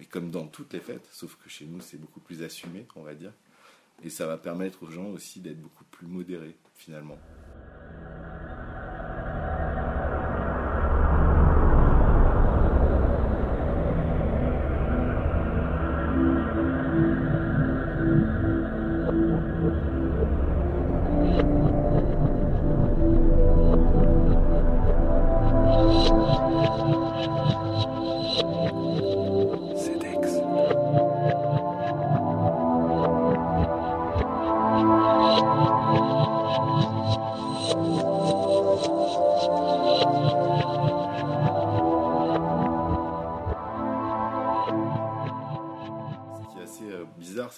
mais 0.00 0.06
comme 0.06 0.30
dans 0.30 0.46
toutes 0.46 0.72
les 0.72 0.80
fêtes, 0.80 1.06
sauf 1.12 1.36
que 1.36 1.50
chez 1.50 1.66
nous 1.66 1.82
c'est 1.82 1.98
beaucoup 1.98 2.20
plus 2.20 2.42
assumé, 2.42 2.86
on 2.96 3.02
va 3.02 3.14
dire. 3.14 3.32
Et 4.02 4.10
ça 4.10 4.26
va 4.26 4.38
permettre 4.38 4.82
aux 4.82 4.90
gens 4.90 5.08
aussi 5.08 5.40
d'être 5.40 5.60
beaucoup 5.60 5.84
plus 5.84 6.06
modérés 6.06 6.56
finalement. 6.74 7.18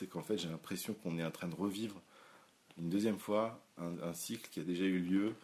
Qu'on 0.07 1.19
est 1.19 1.25
en 1.25 1.31
train 1.31 1.49
de 1.49 1.55
revivre 1.55 2.01
une 2.79 2.89
deuxième 2.89 3.19
fois 3.19 3.61
un, 3.79 4.13
cycle 4.13 4.49
qui 4.51 4.61
a 4.61 4.63
déjà 4.63 4.85
eu 4.85 4.99
lieu 4.99 5.35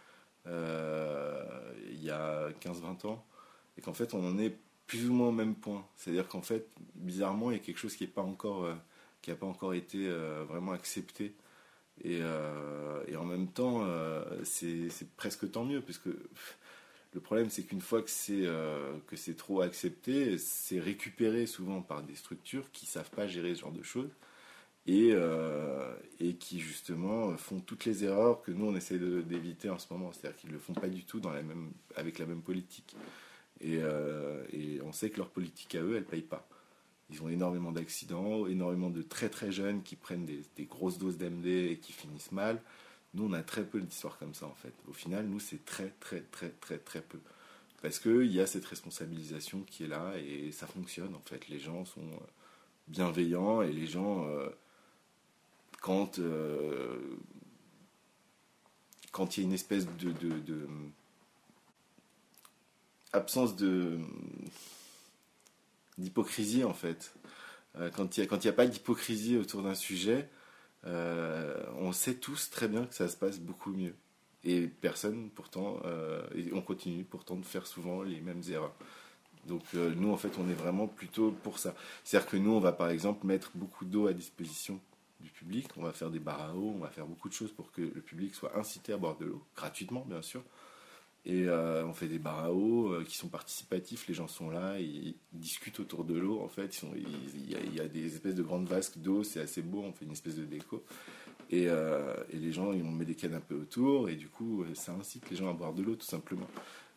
euh, 0.47 1.73
il 1.91 2.03
y 2.03 2.11
a 2.11 2.50
15-20 2.61 3.07
ans, 3.07 3.25
et 3.77 3.81
qu'en 3.81 3.93
fait 3.93 4.15
on 4.15 4.27
en 4.27 4.38
est 4.38 4.57
plus 4.87 5.09
ou 5.09 5.12
moins 5.12 5.29
au 5.29 5.33
même 5.33 5.55
point. 5.55 5.85
C'est-à-dire 5.97 6.27
qu'en 6.29 6.41
fait, 6.41 6.67
bizarrement, 6.95 7.50
il 7.50 7.59
y 7.59 7.61
a 7.61 7.62
quelque 7.62 7.79
chose 7.79 7.95
qui 7.95 8.05
n'a 8.05 8.11
pas, 8.11 8.23
encore, 8.23 8.65
euh, 8.65 9.35
pas 9.35 9.47
encore 9.47 9.75
été 9.75 10.09
euh, 10.09 10.45
vraiment 10.49 10.73
accepté. 10.73 11.35
Et, 12.05 12.23
en 12.23 13.25
même 13.25 13.49
temps, 13.49 13.85
c'est 14.45 14.88
presque 15.17 15.50
tant 15.50 15.65
mieux, 15.65 15.83
puisque 15.83 16.07
le 16.07 17.21
problème, 17.21 17.50
c'est 17.50 17.65
qu'une 17.65 17.81
fois 17.81 18.03
que 18.03 18.11
c'est 18.11 18.47
que 19.09 19.17
c'est 19.17 19.37
trop 19.37 19.61
accepté, 19.62 20.38
c'est 20.38 20.79
récupéré 20.79 21.47
souvent 21.47 21.83
par 21.83 22.03
des 22.05 22.15
structures 22.15 22.71
qui 22.73 22.87
savent 22.87 23.11
pas 23.11 23.27
gérer 23.27 23.55
ce 23.57 23.62
genre 23.62 23.73
de 23.73 23.83
choses 23.83 24.11
et, 24.88 25.11
euh, 25.12 25.95
et 26.18 26.35
qui 26.37 26.61
justement 26.61 27.37
font 27.37 27.61
toutes 27.61 27.85
les 27.85 28.04
erreurs 28.04 28.40
que 28.40 28.50
nous 28.50 28.64
on 28.64 28.75
essaie 28.75 28.99
d'éviter 28.99 29.68
en 29.68 29.78
ce 29.78 29.92
moment. 29.92 30.11
C'est-à-dire 30.12 30.40
qu'ils 30.40 30.49
ne 30.49 30.54
le 30.54 30.61
font 30.61 30.73
pas 30.73 30.88
du 30.88 31.04
tout 31.04 31.21
avec 31.95 32.18
la 32.18 32.26
même 32.26 32.40
politique. 32.40 32.97
Et, 33.61 33.80
euh, 33.83 34.45
et, 34.50 34.80
on 34.83 34.92
sait 34.92 35.11
que 35.11 35.18
leur 35.18 35.28
politique 35.28 35.75
à 35.75 35.83
eux, 35.83 35.97
elle 35.97 36.04
ne 36.04 36.09
paye 36.09 36.23
pas. 36.23 36.49
Ils 37.11 37.23
ont 37.23 37.28
énormément 37.28 37.73
d'accidents, 37.73 38.47
énormément 38.47 38.88
de 38.88 39.02
très 39.02 39.28
très 39.28 39.52
jeunes 39.52 39.83
qui 39.83 39.95
prennent 39.97 40.25
des, 40.25 40.64
grosses 40.64 40.99
doses 40.99 41.18
d'MD 41.18 41.47
et 41.47 41.78
qui 41.78 41.92
finissent 41.92 42.33
mal. 42.33 42.62
Nous, 43.14 43.25
on 43.25 43.33
a 43.35 43.42
très 43.42 43.64
peu 43.64 43.80
d'histoires 43.80 44.18
comme 44.18 44.35
ça 44.35 44.47
en 44.47 44.54
fait. 44.54 44.73
Au 44.88 44.92
final, 44.95 45.26
nous, 45.26 45.40
c'est 45.40 45.64
très 45.66 45.92
très 46.00 46.23
très 46.23 46.50
très 46.50 46.78
très 46.78 47.02
peu. 47.02 47.18
Parce 47.83 47.99
qu'il 47.99 48.33
y 48.33 48.40
a 48.40 48.47
cette 48.47 48.64
responsabilisation 48.64 49.62
qui 49.62 49.85
est 49.85 49.88
là 49.88 50.14
et 50.16 50.50
ça 50.50 50.66
fonctionne 50.66 51.14
en 51.14 51.23
fait. 51.26 51.49
Les 51.49 51.59
gens 51.59 51.85
sont 51.85 52.09
bienveillants 52.87 53.61
et 53.61 53.71
les 53.71 53.87
gens... 53.87 54.26
Euh, 54.28 54.49
quand 55.80 56.18
euh, 56.18 56.99
quand 59.12 59.37
il 59.37 59.40
y 59.40 59.44
a 59.44 59.47
une 59.47 59.54
espèce 59.54 59.87
de, 59.87 60.12
absence 63.12 63.56
d'hypocrisie 65.97 66.64
en 66.64 66.75
fait. 66.75 67.14
Euh, 67.76 67.90
quand 67.90 68.16
il 68.16 68.23
n'y 68.23 68.28
a, 68.28 68.50
a, 68.50 68.52
pas 68.52 68.66
d'hypocrisie 68.66 69.37
autour 69.37 69.62
d'un 69.62 69.75
sujet, 69.75 70.28
euh, 70.85 71.64
on 71.76 71.92
sait 71.92 72.14
tous 72.14 72.50
très 72.50 72.68
bien 72.68 72.87
que 72.87 72.94
ça 72.94 73.08
se 73.08 73.16
passe 73.16 73.40
beaucoup 73.40 73.73
mieux. 73.73 73.94
Et 74.44 74.68
personne, 74.68 75.30
pourtant, 75.30 75.80
et 76.35 76.52
on 76.52 76.62
continue 76.62 77.02
pourtant 77.02 77.37
de 77.37 77.44
faire 77.44 77.66
souvent 77.66 78.02
les 78.02 78.20
mêmes 78.20 78.42
erreurs. 78.49 78.75
Donc 79.47 79.64
nous, 79.75 80.12
en 80.12 80.16
fait, 80.16 80.38
on 80.38 80.49
est 80.49 80.54
vraiment 80.54 80.87
plutôt 80.87 81.32
pour 81.42 81.58
ça. 81.58 81.75
C'est-à-dire 82.04 82.30
que 82.30 82.37
nous, 82.37 82.52
on 82.52 82.61
va 82.61 82.73
par 82.73 82.88
exemple 82.90 83.26
mettre 83.26 83.50
beaucoup 83.54 83.85
d'eau 83.85 84.06
à 84.06 84.12
disposition 84.12 84.80
du 85.20 85.30
public. 85.30 85.68
On 85.76 85.82
va 85.82 85.92
faire 85.92 86.10
des 86.10 86.18
bars 86.18 86.40
à 86.40 86.54
eau, 86.54 86.72
on 86.75 86.78
va 86.78 86.88
faire 86.88 87.06
beaucoup 87.06 87.28
de 87.28 87.34
choses 87.34 87.52
pour 87.52 87.72
que 87.72 87.82
le 87.82 88.00
public 88.00 88.34
soit 88.34 88.56
incité 88.56 88.92
à 88.92 88.96
boire 88.96 89.16
de 89.16 89.26
l'eau, 89.26 89.42
gratuitement 89.56 90.04
bien 90.06 90.22
sûr. 90.22 90.42
Et 91.25 91.44
euh, 91.46 91.84
on 91.84 91.92
fait 91.92 92.06
des 92.06 92.18
bars 92.18 92.44
à 92.44 92.52
eau 92.52 92.92
euh, 92.92 93.04
qui 93.04 93.16
sont 93.16 93.28
participatifs, 93.28 94.06
les 94.08 94.14
gens 94.14 94.28
sont 94.28 94.50
là, 94.50 94.78
ils, 94.78 95.14
discutent 95.32 95.80
autour 95.80 96.04
de 96.04 96.14
l'eau 96.14 96.40
en 96.40 96.48
fait. 96.48 96.82
Il 96.96 97.75
y, 97.75 97.80
a 97.80 97.88
des 97.88 98.14
espèces 98.14 98.34
de 98.34 98.42
grandes 98.42 98.66
vasques 98.66 98.98
d'eau, 98.98 99.22
c'est 99.25 99.40
assez 99.40 99.62
beau, 99.62 99.82
on 99.82 99.92
fait 99.92 100.04
une 100.04 100.12
espèce 100.12 100.37
de 100.37 100.44
déco. 100.44 100.84
Et, 101.50 101.68
euh, 101.68 102.14
et 102.30 102.37
les 102.37 102.52
gens, 102.52 102.68
on 102.68 102.90
met 102.90 103.04
des 103.04 103.14
canapés 103.14 103.54
autour, 103.54 104.08
et 104.08 104.16
du 104.16 104.28
coup, 104.28 104.64
ça 104.75 104.92
incite 104.92 105.28
les 105.30 105.37
gens 105.37 105.50
à 105.50 105.52
boire 105.52 105.75
de 105.75 105.82
l'eau 105.82 105.96
tout 105.96 106.06
simplement. 106.06 106.48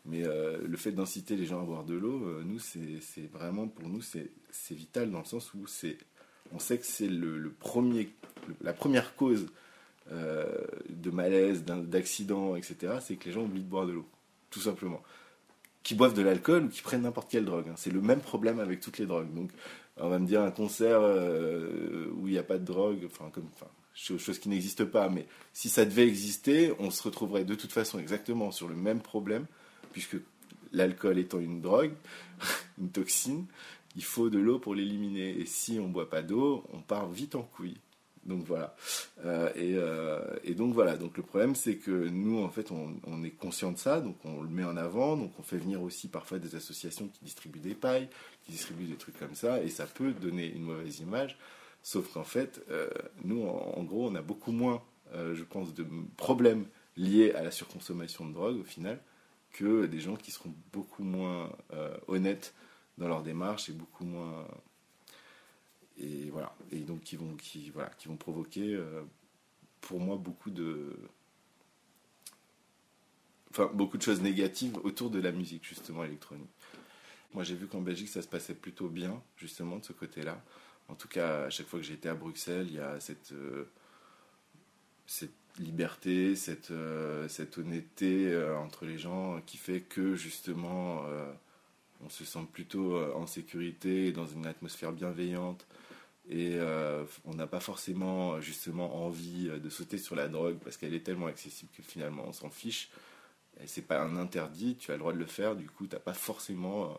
Mais 0.05 0.23
le 0.23 0.77
fait 0.77 0.91
d'inciter 0.91 1.35
les 1.35 1.45
gens 1.45 1.61
à 1.61 1.65
boire 1.65 1.83
de 1.83 1.93
l'eau, 1.93 2.41
nous, 2.43 2.57
c'est 2.57 3.27
vraiment, 3.31 3.67
pour 3.67 3.87
nous, 3.87 4.01
c'est 4.01 4.31
vital 4.71 5.11
dans 5.11 5.19
le 5.19 5.25
sens 5.25 5.53
où 5.53 5.67
c'est 5.67 5.97
on 6.53 6.59
sait 6.59 6.77
que 6.77 6.85
c'est 6.85 7.07
le, 7.07 7.51
premier, 7.59 8.09
la 8.61 8.73
première 8.73 9.15
cause 9.15 9.47
euh, 10.11 10.45
de 10.89 11.11
malaise, 11.11 11.63
d'accident, 11.63 12.55
etc., 12.55 12.95
c'est 13.01 13.15
que 13.15 13.25
les 13.25 13.31
gens 13.31 13.43
oublient 13.43 13.63
de 13.63 13.69
boire 13.69 13.85
de 13.85 13.93
l'eau, 13.93 14.07
tout 14.49 14.59
simplement. 14.59 15.01
Qui 15.83 15.95
boivent 15.95 16.13
de 16.13 16.21
l'alcool 16.21 16.65
ou 16.65 16.69
qui 16.69 16.81
prennent 16.81 17.03
n'importe 17.03 17.31
quelle 17.31 17.45
drogue. 17.45 17.67
Hein. 17.69 17.75
C'est 17.75 17.91
le 17.91 18.01
même 18.01 18.19
problème 18.19 18.59
avec 18.59 18.81
toutes 18.81 18.97
les 18.97 19.05
drogues. 19.05 19.33
Donc, 19.33 19.49
on 19.97 20.09
va 20.09 20.19
me 20.19 20.27
dire 20.27 20.41
un 20.41 20.51
concert 20.51 20.99
euh, 21.01 22.07
où 22.15 22.27
il 22.27 22.33
n'y 22.33 22.39
a 22.39 22.43
pas 22.43 22.57
de 22.57 22.65
drogue, 22.65 22.99
enfin, 23.05 23.29
comme, 23.31 23.47
enfin, 23.55 23.69
chose 23.93 24.39
qui 24.39 24.49
n'existe 24.49 24.85
pas, 24.85 25.09
mais 25.09 25.27
si 25.53 25.69
ça 25.69 25.85
devait 25.85 26.07
exister, 26.07 26.73
on 26.79 26.91
se 26.91 27.03
retrouverait 27.03 27.45
de 27.45 27.55
toute 27.55 27.71
façon 27.71 27.99
exactement 27.99 28.51
sur 28.51 28.67
le 28.67 28.75
même 28.75 29.01
problème, 29.01 29.45
puisque 29.91 30.17
l'alcool 30.71 31.19
étant 31.19 31.39
une 31.39 31.61
drogue, 31.61 31.93
une 32.79 32.89
toxine, 32.89 33.45
il 33.95 34.03
faut 34.03 34.29
de 34.29 34.39
l'eau 34.39 34.59
pour 34.59 34.75
l'éliminer. 34.75 35.39
Et 35.39 35.45
si 35.45 35.79
on 35.79 35.87
ne 35.87 35.93
boit 35.93 36.09
pas 36.09 36.21
d'eau, 36.21 36.63
on 36.73 36.81
part 36.81 37.09
vite 37.09 37.35
en 37.35 37.43
couille. 37.43 37.77
Donc 38.25 38.43
voilà. 38.45 38.75
Euh, 39.25 39.49
euh, 39.57 40.37
et, 40.43 40.53
donc 40.53 40.73
voilà. 40.73 40.95
Donc 40.95 41.17
le 41.17 41.23
problème, 41.23 41.55
c'est 41.55 41.77
que 41.77 41.91
nous, 41.91 42.43
en 42.43 42.49
fait, 42.49 42.71
on, 42.71 43.23
est 43.23 43.31
conscient 43.31 43.71
de 43.71 43.77
ça, 43.77 43.99
donc 43.99 44.15
on 44.23 44.41
le 44.41 44.49
met 44.49 44.63
en 44.63 44.77
avant. 44.77 45.17
Donc 45.17 45.31
on 45.39 45.43
fait 45.43 45.57
venir 45.57 45.81
aussi 45.81 46.07
parfois 46.07 46.39
des 46.39 46.55
associations 46.55 47.07
qui 47.07 47.23
distribuent 47.23 47.59
des 47.59 47.73
pailles, 47.73 48.09
qui 48.43 48.51
distribuent 48.51 48.85
des 48.85 48.95
trucs 48.95 49.17
comme 49.17 49.35
ça, 49.35 49.61
et 49.63 49.69
ça 49.69 49.85
peut 49.85 50.11
donner 50.11 50.51
une 50.53 50.63
mauvaise 50.63 50.99
image. 50.99 51.37
Sauf 51.83 52.13
qu'en 52.13 52.23
fait, 52.23 52.63
euh, 52.69 52.89
nous, 53.23 53.43
en, 53.43 53.83
gros, 53.83 54.07
on 54.07 54.15
a 54.15 54.21
beaucoup 54.21 54.51
moins, 54.51 54.83
je 55.13 55.43
pense, 55.43 55.73
de 55.73 55.85
problèmes 56.15 56.65
liés 56.95 57.31
à 57.31 57.41
la 57.41 57.51
surconsommation 57.51 58.27
de 58.27 58.33
drogue 58.33 58.59
au 58.59 58.63
final 58.63 59.01
que 59.51 59.85
des 59.85 59.99
gens 59.99 60.15
qui 60.15 60.31
seront 60.31 60.53
beaucoup 60.71 61.03
moins 61.03 61.51
honnêtes 62.07 62.53
dans 62.97 63.07
leur 63.07 63.23
démarche 63.23 63.69
et 63.69 63.73
beaucoup 63.73 64.05
moins 64.05 64.45
et 66.01 66.29
voilà. 66.31 66.53
Et 66.71 66.79
donc 66.79 67.01
qui 67.01 67.15
vont 67.15 67.35
qui 67.35 67.69
voilà 67.69 67.89
qui 67.97 68.07
vont 68.07 68.17
provoquer 68.17 68.73
euh, 68.73 69.03
pour 69.81 69.99
moi 69.99 70.17
beaucoup 70.17 70.49
de 70.49 70.95
enfin 73.49 73.69
beaucoup 73.73 73.97
de 73.97 74.03
choses 74.03 74.21
négatives 74.21 74.77
autour 74.83 75.09
de 75.09 75.19
la 75.19 75.31
musique 75.31 75.65
justement 75.65 76.03
électronique. 76.03 76.49
Moi 77.33 77.43
j'ai 77.43 77.55
vu 77.55 77.67
qu'en 77.67 77.81
Belgique 77.81 78.09
ça 78.09 78.21
se 78.21 78.27
passait 78.27 78.55
plutôt 78.55 78.89
bien 78.89 79.21
justement 79.37 79.77
de 79.77 79.85
ce 79.85 79.93
côté 79.93 80.23
là 80.23 80.41
en 80.87 80.95
tout 80.95 81.07
cas 81.07 81.45
à 81.45 81.49
chaque 81.49 81.67
fois 81.67 81.79
que 81.79 81.91
été 81.91 82.09
à 82.09 82.15
Bruxelles 82.15 82.67
il 82.69 82.75
y 82.75 82.79
a 82.79 82.99
cette 82.99 83.31
euh, 83.33 83.65
cette 85.05 85.31
liberté 85.59 86.35
cette 86.35 86.71
euh, 86.71 87.27
cette 87.27 87.57
honnêteté 87.57 88.35
entre 88.57 88.85
les 88.85 88.97
gens 88.97 89.41
qui 89.45 89.57
fait 89.57 89.81
que 89.81 90.15
justement 90.15 91.05
on 92.05 92.09
se 92.09 92.25
sent 92.25 92.45
plutôt 92.51 92.97
en 93.13 93.27
sécurité, 93.27 94.11
dans 94.11 94.25
une 94.25 94.45
atmosphère 94.45 94.91
bienveillante. 94.91 95.65
Et 96.29 96.57
on 97.25 97.33
n'a 97.33 97.47
pas 97.47 97.59
forcément 97.59 98.39
justement 98.39 99.05
envie 99.05 99.49
de 99.49 99.69
sauter 99.69 99.97
sur 99.97 100.15
la 100.15 100.27
drogue 100.27 100.57
parce 100.63 100.77
qu'elle 100.77 100.93
est 100.93 101.03
tellement 101.03 101.27
accessible 101.27 101.71
que 101.75 101.83
finalement 101.83 102.23
on 102.27 102.33
s'en 102.33 102.49
fiche. 102.49 102.89
C'est 103.65 103.85
pas 103.85 104.01
un 104.01 104.15
interdit, 104.15 104.75
tu 104.75 104.91
as 104.91 104.95
le 104.95 104.99
droit 104.99 105.13
de 105.13 105.17
le 105.17 105.25
faire, 105.25 105.55
du 105.55 105.67
coup 105.67 105.87
tu 105.87 105.95
n'as 105.95 105.99
pas 105.99 106.13
forcément 106.13 106.97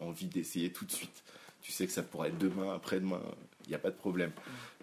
envie 0.00 0.26
d'essayer 0.26 0.72
tout 0.72 0.84
de 0.84 0.92
suite. 0.92 1.22
Tu 1.62 1.72
sais 1.72 1.86
que 1.86 1.92
ça 1.92 2.02
pourrait 2.02 2.28
être 2.28 2.38
demain, 2.38 2.74
après-demain, 2.74 3.20
il 3.64 3.70
n'y 3.70 3.74
a 3.74 3.78
pas 3.78 3.90
de 3.90 3.96
problème. 3.96 4.32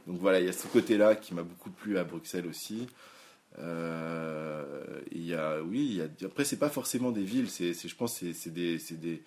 Donc 0.07 0.17
voilà, 0.19 0.39
il 0.39 0.45
y 0.45 0.49
a 0.49 0.53
ce 0.53 0.67
côté-là 0.67 1.15
qui 1.15 1.33
m'a 1.33 1.43
beaucoup 1.43 1.69
plu 1.69 1.97
à 1.97 2.03
Bruxelles 2.03 2.47
aussi. 2.47 2.87
Euh, 3.59 4.99
y 5.11 5.33
a, 5.33 5.61
oui, 5.61 5.95
y 5.95 6.01
a, 6.01 6.25
après 6.25 6.43
pas 6.57 6.69
forcément 6.69 7.11
des 7.11 7.23
villes, 7.23 7.49
c'est, 7.49 7.73
je 7.73 7.95
pense 7.95 8.17
c'est 8.17 8.53
des, 8.53 9.23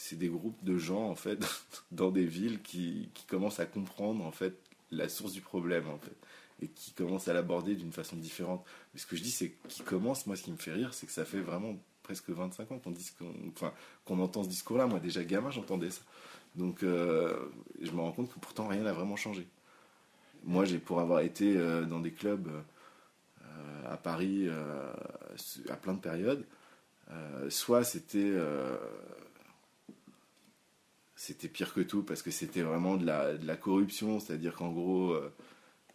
c'est 0.00 0.16
des 0.16 0.28
groupes 0.28 0.62
de 0.64 0.78
gens 0.78 1.08
en 1.08 1.14
fait 1.14 1.38
dans 1.92 2.10
des 2.10 2.24
villes 2.24 2.60
qui, 2.62 3.08
qui 3.14 3.24
commencent 3.24 3.60
à 3.60 3.66
comprendre 3.66 4.24
en 4.24 4.32
fait 4.32 4.54
la 4.90 5.08
source 5.08 5.32
du 5.32 5.40
problème 5.40 5.88
en 5.88 5.98
fait 5.98 6.16
et 6.60 6.68
qui 6.68 6.92
commencent 6.92 7.28
à 7.28 7.32
l'aborder 7.32 7.74
d'une 7.76 7.92
façon 7.92 8.16
différente. 8.16 8.64
Mais 8.92 9.00
ce 9.00 9.06
que 9.06 9.16
je 9.16 9.22
dis 9.22 9.30
c'est 9.30 9.52
qui 9.68 9.82
commence, 9.82 10.26
moi 10.26 10.36
ce 10.36 10.42
qui 10.42 10.52
me 10.52 10.56
fait 10.56 10.72
rire 10.72 10.94
c'est 10.94 11.06
que 11.06 11.12
ça 11.12 11.24
fait 11.24 11.40
vraiment 11.40 11.76
presque 12.02 12.30
25 12.30 12.72
ans 12.72 12.78
qu'on 12.78 12.94
enfin, 13.54 13.72
qu'on 14.04 14.18
entend 14.20 14.42
ce 14.44 14.48
discours-là. 14.48 14.86
Moi 14.86 15.00
déjà 15.00 15.24
gamin 15.24 15.50
j'entendais 15.50 15.90
ça. 15.90 16.02
Donc 16.54 16.82
euh, 16.82 17.36
je 17.80 17.90
me 17.90 18.00
rends 18.00 18.12
compte 18.12 18.32
que 18.32 18.38
pourtant 18.38 18.68
rien 18.68 18.82
n'a 18.82 18.92
vraiment 18.92 19.16
changé. 19.16 19.46
Moi 20.44 20.64
j'ai 20.64 20.78
pour 20.78 21.00
avoir 21.00 21.20
été 21.20 21.56
euh, 21.56 21.84
dans 21.84 22.00
des 22.00 22.12
clubs 22.12 22.48
à 23.88 23.96
Paris 23.96 24.46
euh, 24.46 24.92
à 25.68 25.76
plein 25.76 25.94
de 25.94 26.00
périodes. 26.00 26.44
Euh, 27.10 27.48
soit 27.50 27.84
c'était 27.84 28.18
euh, 28.34 28.76
c'était 31.20 31.48
pire 31.48 31.74
que 31.74 31.80
tout 31.80 32.02
parce 32.02 32.22
que 32.22 32.30
c'était 32.30 32.62
vraiment 32.62 32.96
de 32.96 33.04
la, 33.04 33.34
de 33.34 33.46
la 33.46 33.56
corruption, 33.56 34.20
c'est-à-dire 34.20 34.54
qu'en 34.54 34.70
gros, 34.70 35.16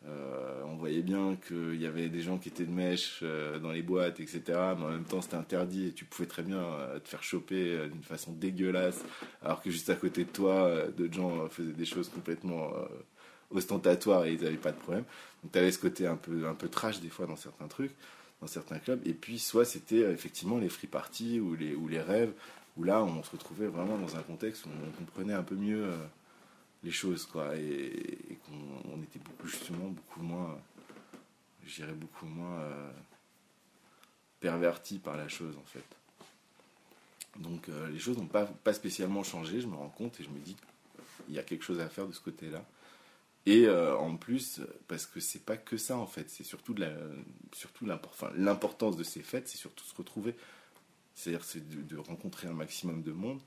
on 0.05 0.75
voyait 0.75 1.01
bien 1.01 1.37
qu'il 1.47 1.81
y 1.81 1.85
avait 1.85 2.09
des 2.09 2.21
gens 2.21 2.37
qui 2.37 2.49
étaient 2.49 2.65
de 2.65 2.71
mèche 2.71 3.23
dans 3.61 3.71
les 3.71 3.81
boîtes, 3.81 4.19
etc. 4.19 4.41
Mais 4.47 4.83
en 4.83 4.89
même 4.89 5.05
temps, 5.05 5.21
c'était 5.21 5.37
interdit 5.37 5.87
et 5.87 5.91
tu 5.93 6.03
pouvais 6.03 6.27
très 6.27 6.43
bien 6.43 6.61
te 7.01 7.07
faire 7.07 7.23
choper 7.23 7.87
d'une 7.87 8.03
façon 8.03 8.33
dégueulasse, 8.33 9.01
alors 9.41 9.61
que 9.61 9.71
juste 9.71 9.89
à 9.89 9.95
côté 9.95 10.25
de 10.25 10.29
toi, 10.29 10.87
d'autres 10.97 11.13
gens 11.13 11.47
faisaient 11.47 11.71
des 11.71 11.85
choses 11.85 12.09
complètement 12.09 12.73
ostentatoires 13.55 14.25
et 14.25 14.33
ils 14.33 14.41
n'avaient 14.41 14.57
pas 14.57 14.71
de 14.71 14.77
problème. 14.77 15.05
Donc 15.43 15.51
tu 15.51 15.59
avais 15.59 15.71
ce 15.71 15.79
côté 15.79 16.07
un 16.07 16.15
peu, 16.15 16.47
un 16.47 16.55
peu 16.55 16.69
trash 16.69 16.99
des 16.99 17.09
fois 17.09 17.25
dans 17.25 17.35
certains 17.35 17.67
trucs, 17.67 17.93
dans 18.41 18.47
certains 18.47 18.79
clubs. 18.79 19.01
Et 19.05 19.13
puis 19.13 19.39
soit 19.39 19.65
c'était 19.65 20.03
euh, 20.03 20.13
effectivement 20.13 20.57
les 20.57 20.69
free 20.69 20.87
parties 20.87 21.39
ou 21.39 21.55
les, 21.55 21.75
ou 21.75 21.87
les 21.87 22.01
rêves, 22.01 22.33
où 22.77 22.83
là 22.83 23.03
on 23.03 23.23
se 23.23 23.31
retrouvait 23.31 23.67
vraiment 23.67 23.97
dans 23.97 24.15
un 24.15 24.21
contexte 24.23 24.65
où 24.65 24.69
on 24.69 24.91
comprenait 24.91 25.33
un 25.33 25.43
peu 25.43 25.55
mieux 25.55 25.85
euh, 25.85 25.97
les 26.83 26.91
choses, 26.91 27.25
quoi. 27.25 27.55
Et, 27.55 28.37
qu'on 28.45 29.01
était 29.01 29.19
beaucoup, 29.19 29.47
justement, 29.47 29.87
beaucoup 29.87 30.21
moins, 30.21 30.57
je 31.65 31.85
beaucoup 31.85 32.25
moins 32.25 32.59
euh, 32.59 32.91
perverti 34.39 34.99
par 34.99 35.17
la 35.17 35.27
chose 35.27 35.55
en 35.57 35.65
fait. 35.65 35.85
Donc 37.39 37.67
les 37.91 37.97
choses 37.97 38.17
n'ont 38.17 38.27
pas, 38.27 38.73
spécialement 38.73 39.23
changé, 39.23 39.59
je 39.59 39.65
me 39.65 39.75
rends 39.75 39.89
compte 39.89 40.19
et 40.19 40.23
je 40.23 40.29
me 40.29 40.37
dis 40.39 40.55
il 41.27 41.33
y 41.33 41.39
a 41.39 41.43
quelque 41.43 41.63
chose 41.63 41.79
à 41.79 41.89
faire 41.89 42.05
de 42.05 42.13
ce 42.13 42.19
côté-là. 42.19 42.63
Et 43.45 43.65
euh, 43.67 43.97
en 43.97 44.15
plus, 44.15 44.61
parce 44.87 45.05
que 45.05 45.19
c'est 45.19 45.43
pas 45.43 45.57
que 45.57 45.75
ça 45.77 45.97
en 45.97 46.05
fait, 46.05 46.29
c'est 46.29 46.43
surtout 46.43 46.75
l'importance 48.35 48.95
de 48.95 49.03
ces 49.03 49.21
fêtes, 49.21 49.49
c'est 49.49 49.57
surtout 49.57 49.83
se 49.83 49.95
retrouver. 49.95 50.35
C'est-à-dire 51.15 51.43
c'est 51.43 51.67
de, 51.87 51.97
rencontrer 51.97 52.47
un 52.47 52.53
maximum 52.53 53.03
de 53.03 53.11
monde, 53.11 53.39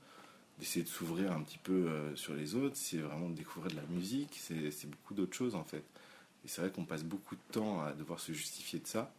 d'essayer 0.59 0.83
de 0.83 0.89
s'ouvrir 0.89 1.31
un 1.31 1.41
petit 1.41 1.59
peu 1.59 1.87
euh, 1.87 2.15
sur 2.15 2.33
les 2.33 2.55
autres, 2.55 2.75
c'est 2.75 2.97
vraiment 2.97 3.29
de 3.29 3.35
découvrir 3.35 3.71
de 3.71 3.77
la 3.77 3.85
musique, 3.89 4.39
c'est 4.39 4.89
beaucoup 4.89 5.13
d'autres 5.13 5.35
choses 5.35 5.55
en 5.55 5.63
fait. 5.63 5.83
Et 6.45 6.47
c'est 6.47 6.61
vrai 6.61 6.71
qu'on 6.71 6.85
passe 6.85 7.03
beaucoup 7.03 7.35
de 7.35 7.41
temps 7.51 7.81
à 7.81 7.93
devoir 7.93 8.19
se 8.19 8.31
justifier 8.31 8.79
de 8.79 8.87
ça 8.87 9.13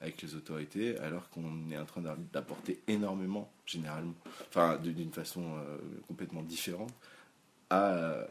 avec 0.00 0.22
les 0.22 0.34
autorités, 0.34 0.96
alors 0.98 1.28
qu'on 1.28 1.70
est 1.70 1.76
en 1.76 1.84
train 1.84 2.00
d'apporter 2.32 2.80
énormément, 2.88 3.52
généralement, 3.66 4.14
enfin 4.48 4.78
d'une 4.78 5.12
façon 5.12 5.42
euh, 5.58 5.76
complètement 6.08 6.42
différente, 6.42 6.92
à, 7.68 8.24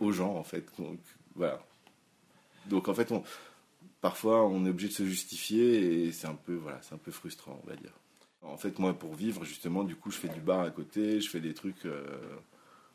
aux 0.00 0.12
gens 0.12 0.36
en 0.36 0.44
fait 0.44 0.64
voilà. 1.34 1.64
Donc 2.66 2.88
en 2.88 2.94
fait, 2.94 3.10
on, 3.10 3.24
parfois, 4.00 4.46
on 4.46 4.66
est 4.66 4.70
obligé 4.70 4.88
de 4.88 4.92
se 4.92 5.06
justifier 5.06 6.04
et 6.06 6.12
c'est 6.12 6.26
un 6.26 6.34
peu, 6.34 6.54
voilà, 6.54 6.80
c'est 6.82 6.94
un 6.94 6.98
peu 6.98 7.10
frustrant, 7.10 7.60
on 7.64 7.68
va 7.68 7.76
dire. 7.76 7.92
En 8.42 8.56
fait, 8.56 8.78
moi, 8.78 8.92
pour 8.92 9.14
vivre, 9.14 9.44
justement, 9.44 9.84
du 9.84 9.94
coup, 9.94 10.10
je 10.10 10.18
fais 10.18 10.28
du 10.28 10.40
bar 10.40 10.60
à 10.60 10.70
côté, 10.70 11.20
je 11.20 11.30
fais 11.30 11.40
des 11.40 11.54
trucs 11.54 11.86
euh, 11.86 12.02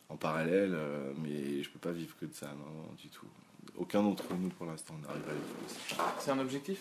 en 0.10 0.18
parallèle, 0.18 0.74
euh, 0.74 1.14
mais 1.24 1.64
je 1.64 1.70
peux 1.70 1.80
pas 1.80 1.92
vivre 1.92 2.16
que 2.20 2.26
de 2.26 2.34
ça, 2.34 2.48
non, 2.48 2.94
du 3.02 3.08
tout. 3.10 3.28
Aucun 3.78 4.04
d'entre 4.04 4.26
nous, 4.36 4.50
pour 4.50 4.66
l'instant, 4.66 4.96
n'arrive 5.02 5.24
à 5.24 5.34
vivre 5.34 6.14
C'est 6.20 6.32
un 6.32 6.40
objectif? 6.40 6.80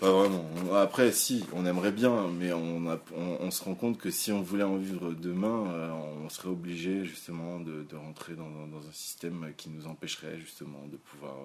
Pas 0.00 0.10
vraiment. 0.10 0.44
Après, 0.74 1.12
si, 1.12 1.44
on 1.52 1.64
aimerait 1.64 1.92
bien, 1.92 2.28
mais 2.28 2.52
on, 2.52 2.98
on, 3.14 3.50
se 3.52 3.62
rend 3.62 3.76
compte 3.76 3.98
que 3.98 4.10
si 4.10 4.32
on 4.32 4.42
voulait 4.42 4.64
en 4.64 4.76
vivre 4.76 5.12
demain, 5.12 5.70
euh, 5.70 5.90
on 6.24 6.28
serait 6.28 6.48
obligé 6.48 7.04
justement 7.04 7.60
de, 7.60 7.86
rentrer 7.94 8.34
dans, 8.34 8.44
un 8.44 8.92
système 8.92 9.52
qui 9.56 9.70
nous 9.70 9.86
empêcherait 9.86 10.40
justement 10.40 10.86
de 10.90 10.96
pouvoir 10.96 11.36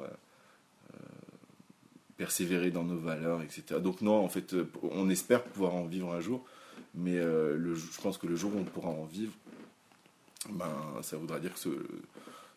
persévérer 2.17 2.71
dans 2.71 2.83
nos 2.83 2.97
valeurs, 2.97 3.41
etc. 3.41 3.79
Donc 3.79 4.01
non, 4.01 4.23
en 4.23 4.29
fait, 4.29 4.55
on 4.81 5.09
espère 5.09 5.43
pouvoir 5.43 5.75
en 5.75 5.85
vivre 5.85 6.11
un 6.13 6.19
jour, 6.19 6.43
mais 6.95 7.15
le, 7.15 7.75
je 7.75 8.01
pense 8.01 8.17
que 8.17 8.27
le 8.27 8.35
jour 8.35 8.55
où 8.55 8.59
on 8.59 8.63
pourra 8.63 8.89
en 8.89 9.05
vivre, 9.05 9.33
ben, 10.49 10.73
ça 11.03 11.17
voudra 11.17 11.39
dire 11.39 11.53
que 11.53 11.59
ce, 11.59 11.69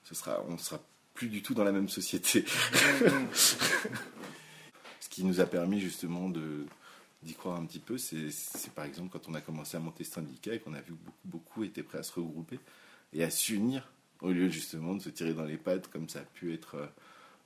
ce 0.04 0.14
sera, 0.14 0.42
on 0.48 0.52
ne 0.52 0.58
sera 0.58 0.80
plus 1.12 1.28
du 1.28 1.42
tout 1.42 1.52
dans 1.52 1.64
la 1.64 1.72
même 1.72 1.88
société. 1.88 2.44
qui 5.10 5.24
nous 5.24 5.40
a 5.40 5.46
permis 5.46 5.80
justement 5.80 6.30
de 6.30 6.64
d'y 7.22 7.34
croire 7.34 7.60
un 7.60 7.66
petit 7.66 7.80
peu, 7.80 7.98
c'est 7.98 8.30
par 8.74 8.86
exemple 8.86 9.10
quand 9.10 9.28
on 9.28 9.34
a 9.34 9.42
commencé 9.42 9.76
à 9.76 9.80
monter 9.80 10.04
ce 10.04 10.12
syndicat 10.12 10.54
et 10.54 10.58
qu'on 10.58 10.72
a 10.72 10.80
vu 10.80 10.94
que 10.94 11.04
beaucoup, 11.04 11.18
beaucoup 11.26 11.64
étaient 11.64 11.82
prêts 11.82 11.98
à 11.98 12.02
se 12.02 12.14
regrouper 12.14 12.58
et 13.12 13.22
à 13.22 13.28
s'unir 13.28 13.92
au 14.22 14.30
lieu 14.30 14.48
justement 14.48 14.94
de 14.94 15.02
se 15.02 15.10
tirer 15.10 15.34
dans 15.34 15.44
les 15.44 15.58
pattes 15.58 15.88
comme 15.88 16.08
ça 16.08 16.20
a 16.20 16.22
pu 16.22 16.54
être 16.54 16.76
euh, 16.76 16.86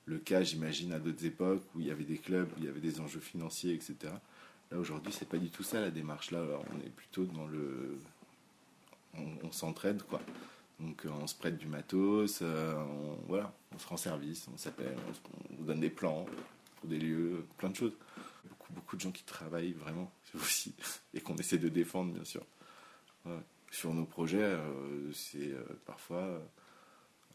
le 0.06 0.18
cas, 0.18 0.42
j'imagine, 0.42 0.92
à 0.92 0.98
d'autres 0.98 1.24
époques 1.24 1.64
où 1.74 1.80
il 1.80 1.86
y 1.86 1.90
avait 1.90 2.04
des 2.04 2.18
clubs, 2.18 2.48
où 2.52 2.58
il 2.58 2.64
y 2.64 2.68
avait 2.68 2.80
des 2.80 3.00
enjeux 3.00 3.20
financiers, 3.20 3.72
etc. 3.72 4.12
Là 4.70 4.78
aujourd'hui, 4.78 5.12
c'est 5.12 5.28
pas 5.28 5.38
du 5.38 5.50
tout 5.50 5.62
ça 5.62 5.80
la 5.80 5.90
démarche. 5.90 6.30
Là, 6.30 6.44
on 6.72 6.86
est 6.86 6.90
plutôt 6.90 7.24
dans 7.24 7.46
le, 7.46 7.98
on, 9.14 9.50
s'entraide 9.52 10.02
quoi. 10.02 10.20
Donc 10.80 11.06
euh, 11.06 11.10
on 11.20 11.26
se 11.26 11.34
prête 11.34 11.56
du 11.56 11.66
matos, 11.66 12.40
euh, 12.42 12.74
on, 12.74 13.16
voilà, 13.28 13.54
on 13.74 13.78
se 13.78 13.86
rend 13.86 13.96
service, 13.96 14.46
on 14.52 14.56
s'appelle, 14.56 14.96
on, 15.08 15.60
on 15.60 15.62
donne 15.62 15.80
des 15.80 15.90
plans, 15.90 16.26
des 16.82 16.98
lieux, 16.98 17.46
plein 17.58 17.70
de 17.70 17.76
choses. 17.76 17.92
Beaucoup, 18.70 18.96
de 18.96 19.02
gens 19.02 19.12
qui 19.12 19.22
travaillent 19.22 19.72
vraiment 19.72 20.10
aussi 20.34 20.74
et 21.12 21.20
qu'on 21.20 21.36
essaie 21.36 21.58
de 21.58 21.68
défendre, 21.68 22.12
bien 22.12 22.24
sûr. 22.24 22.44
Sur 23.70 23.94
nos 23.94 24.04
projets, 24.04 24.42
euh, 24.42 25.12
c'est 25.12 25.54
parfois 25.86 26.42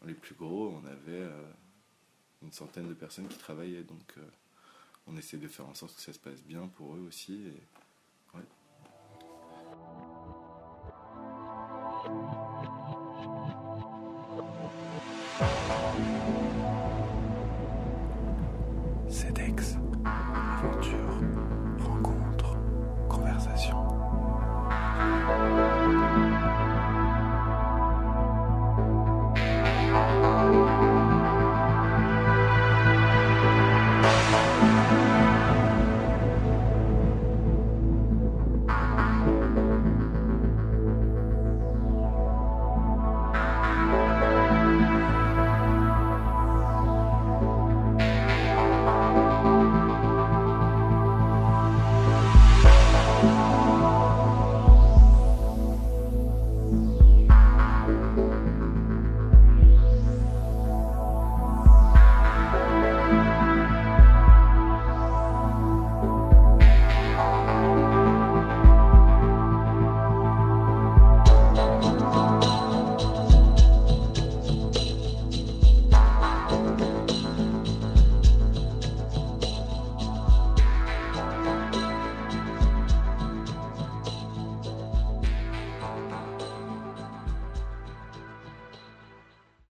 les 0.06 0.14
plus 0.14 0.34
gros, 0.34 0.74
on 0.82 0.86
avait 0.86 1.28
une 2.42 2.52
centaine 2.52 2.88
de 2.88 2.94
personnes 2.94 3.28
qui 3.28 3.38
travaillaient, 3.38 3.82
donc 3.82 4.14
on 5.06 5.16
essaie 5.16 5.36
de 5.36 5.48
faire 5.48 5.66
en 5.68 5.74
sorte 5.74 5.94
que 5.96 6.02
ça 6.02 6.12
se 6.12 6.18
passe 6.18 6.42
bien 6.42 6.68
pour 6.68 6.94
eux 6.94 7.04
aussi. 7.06 7.52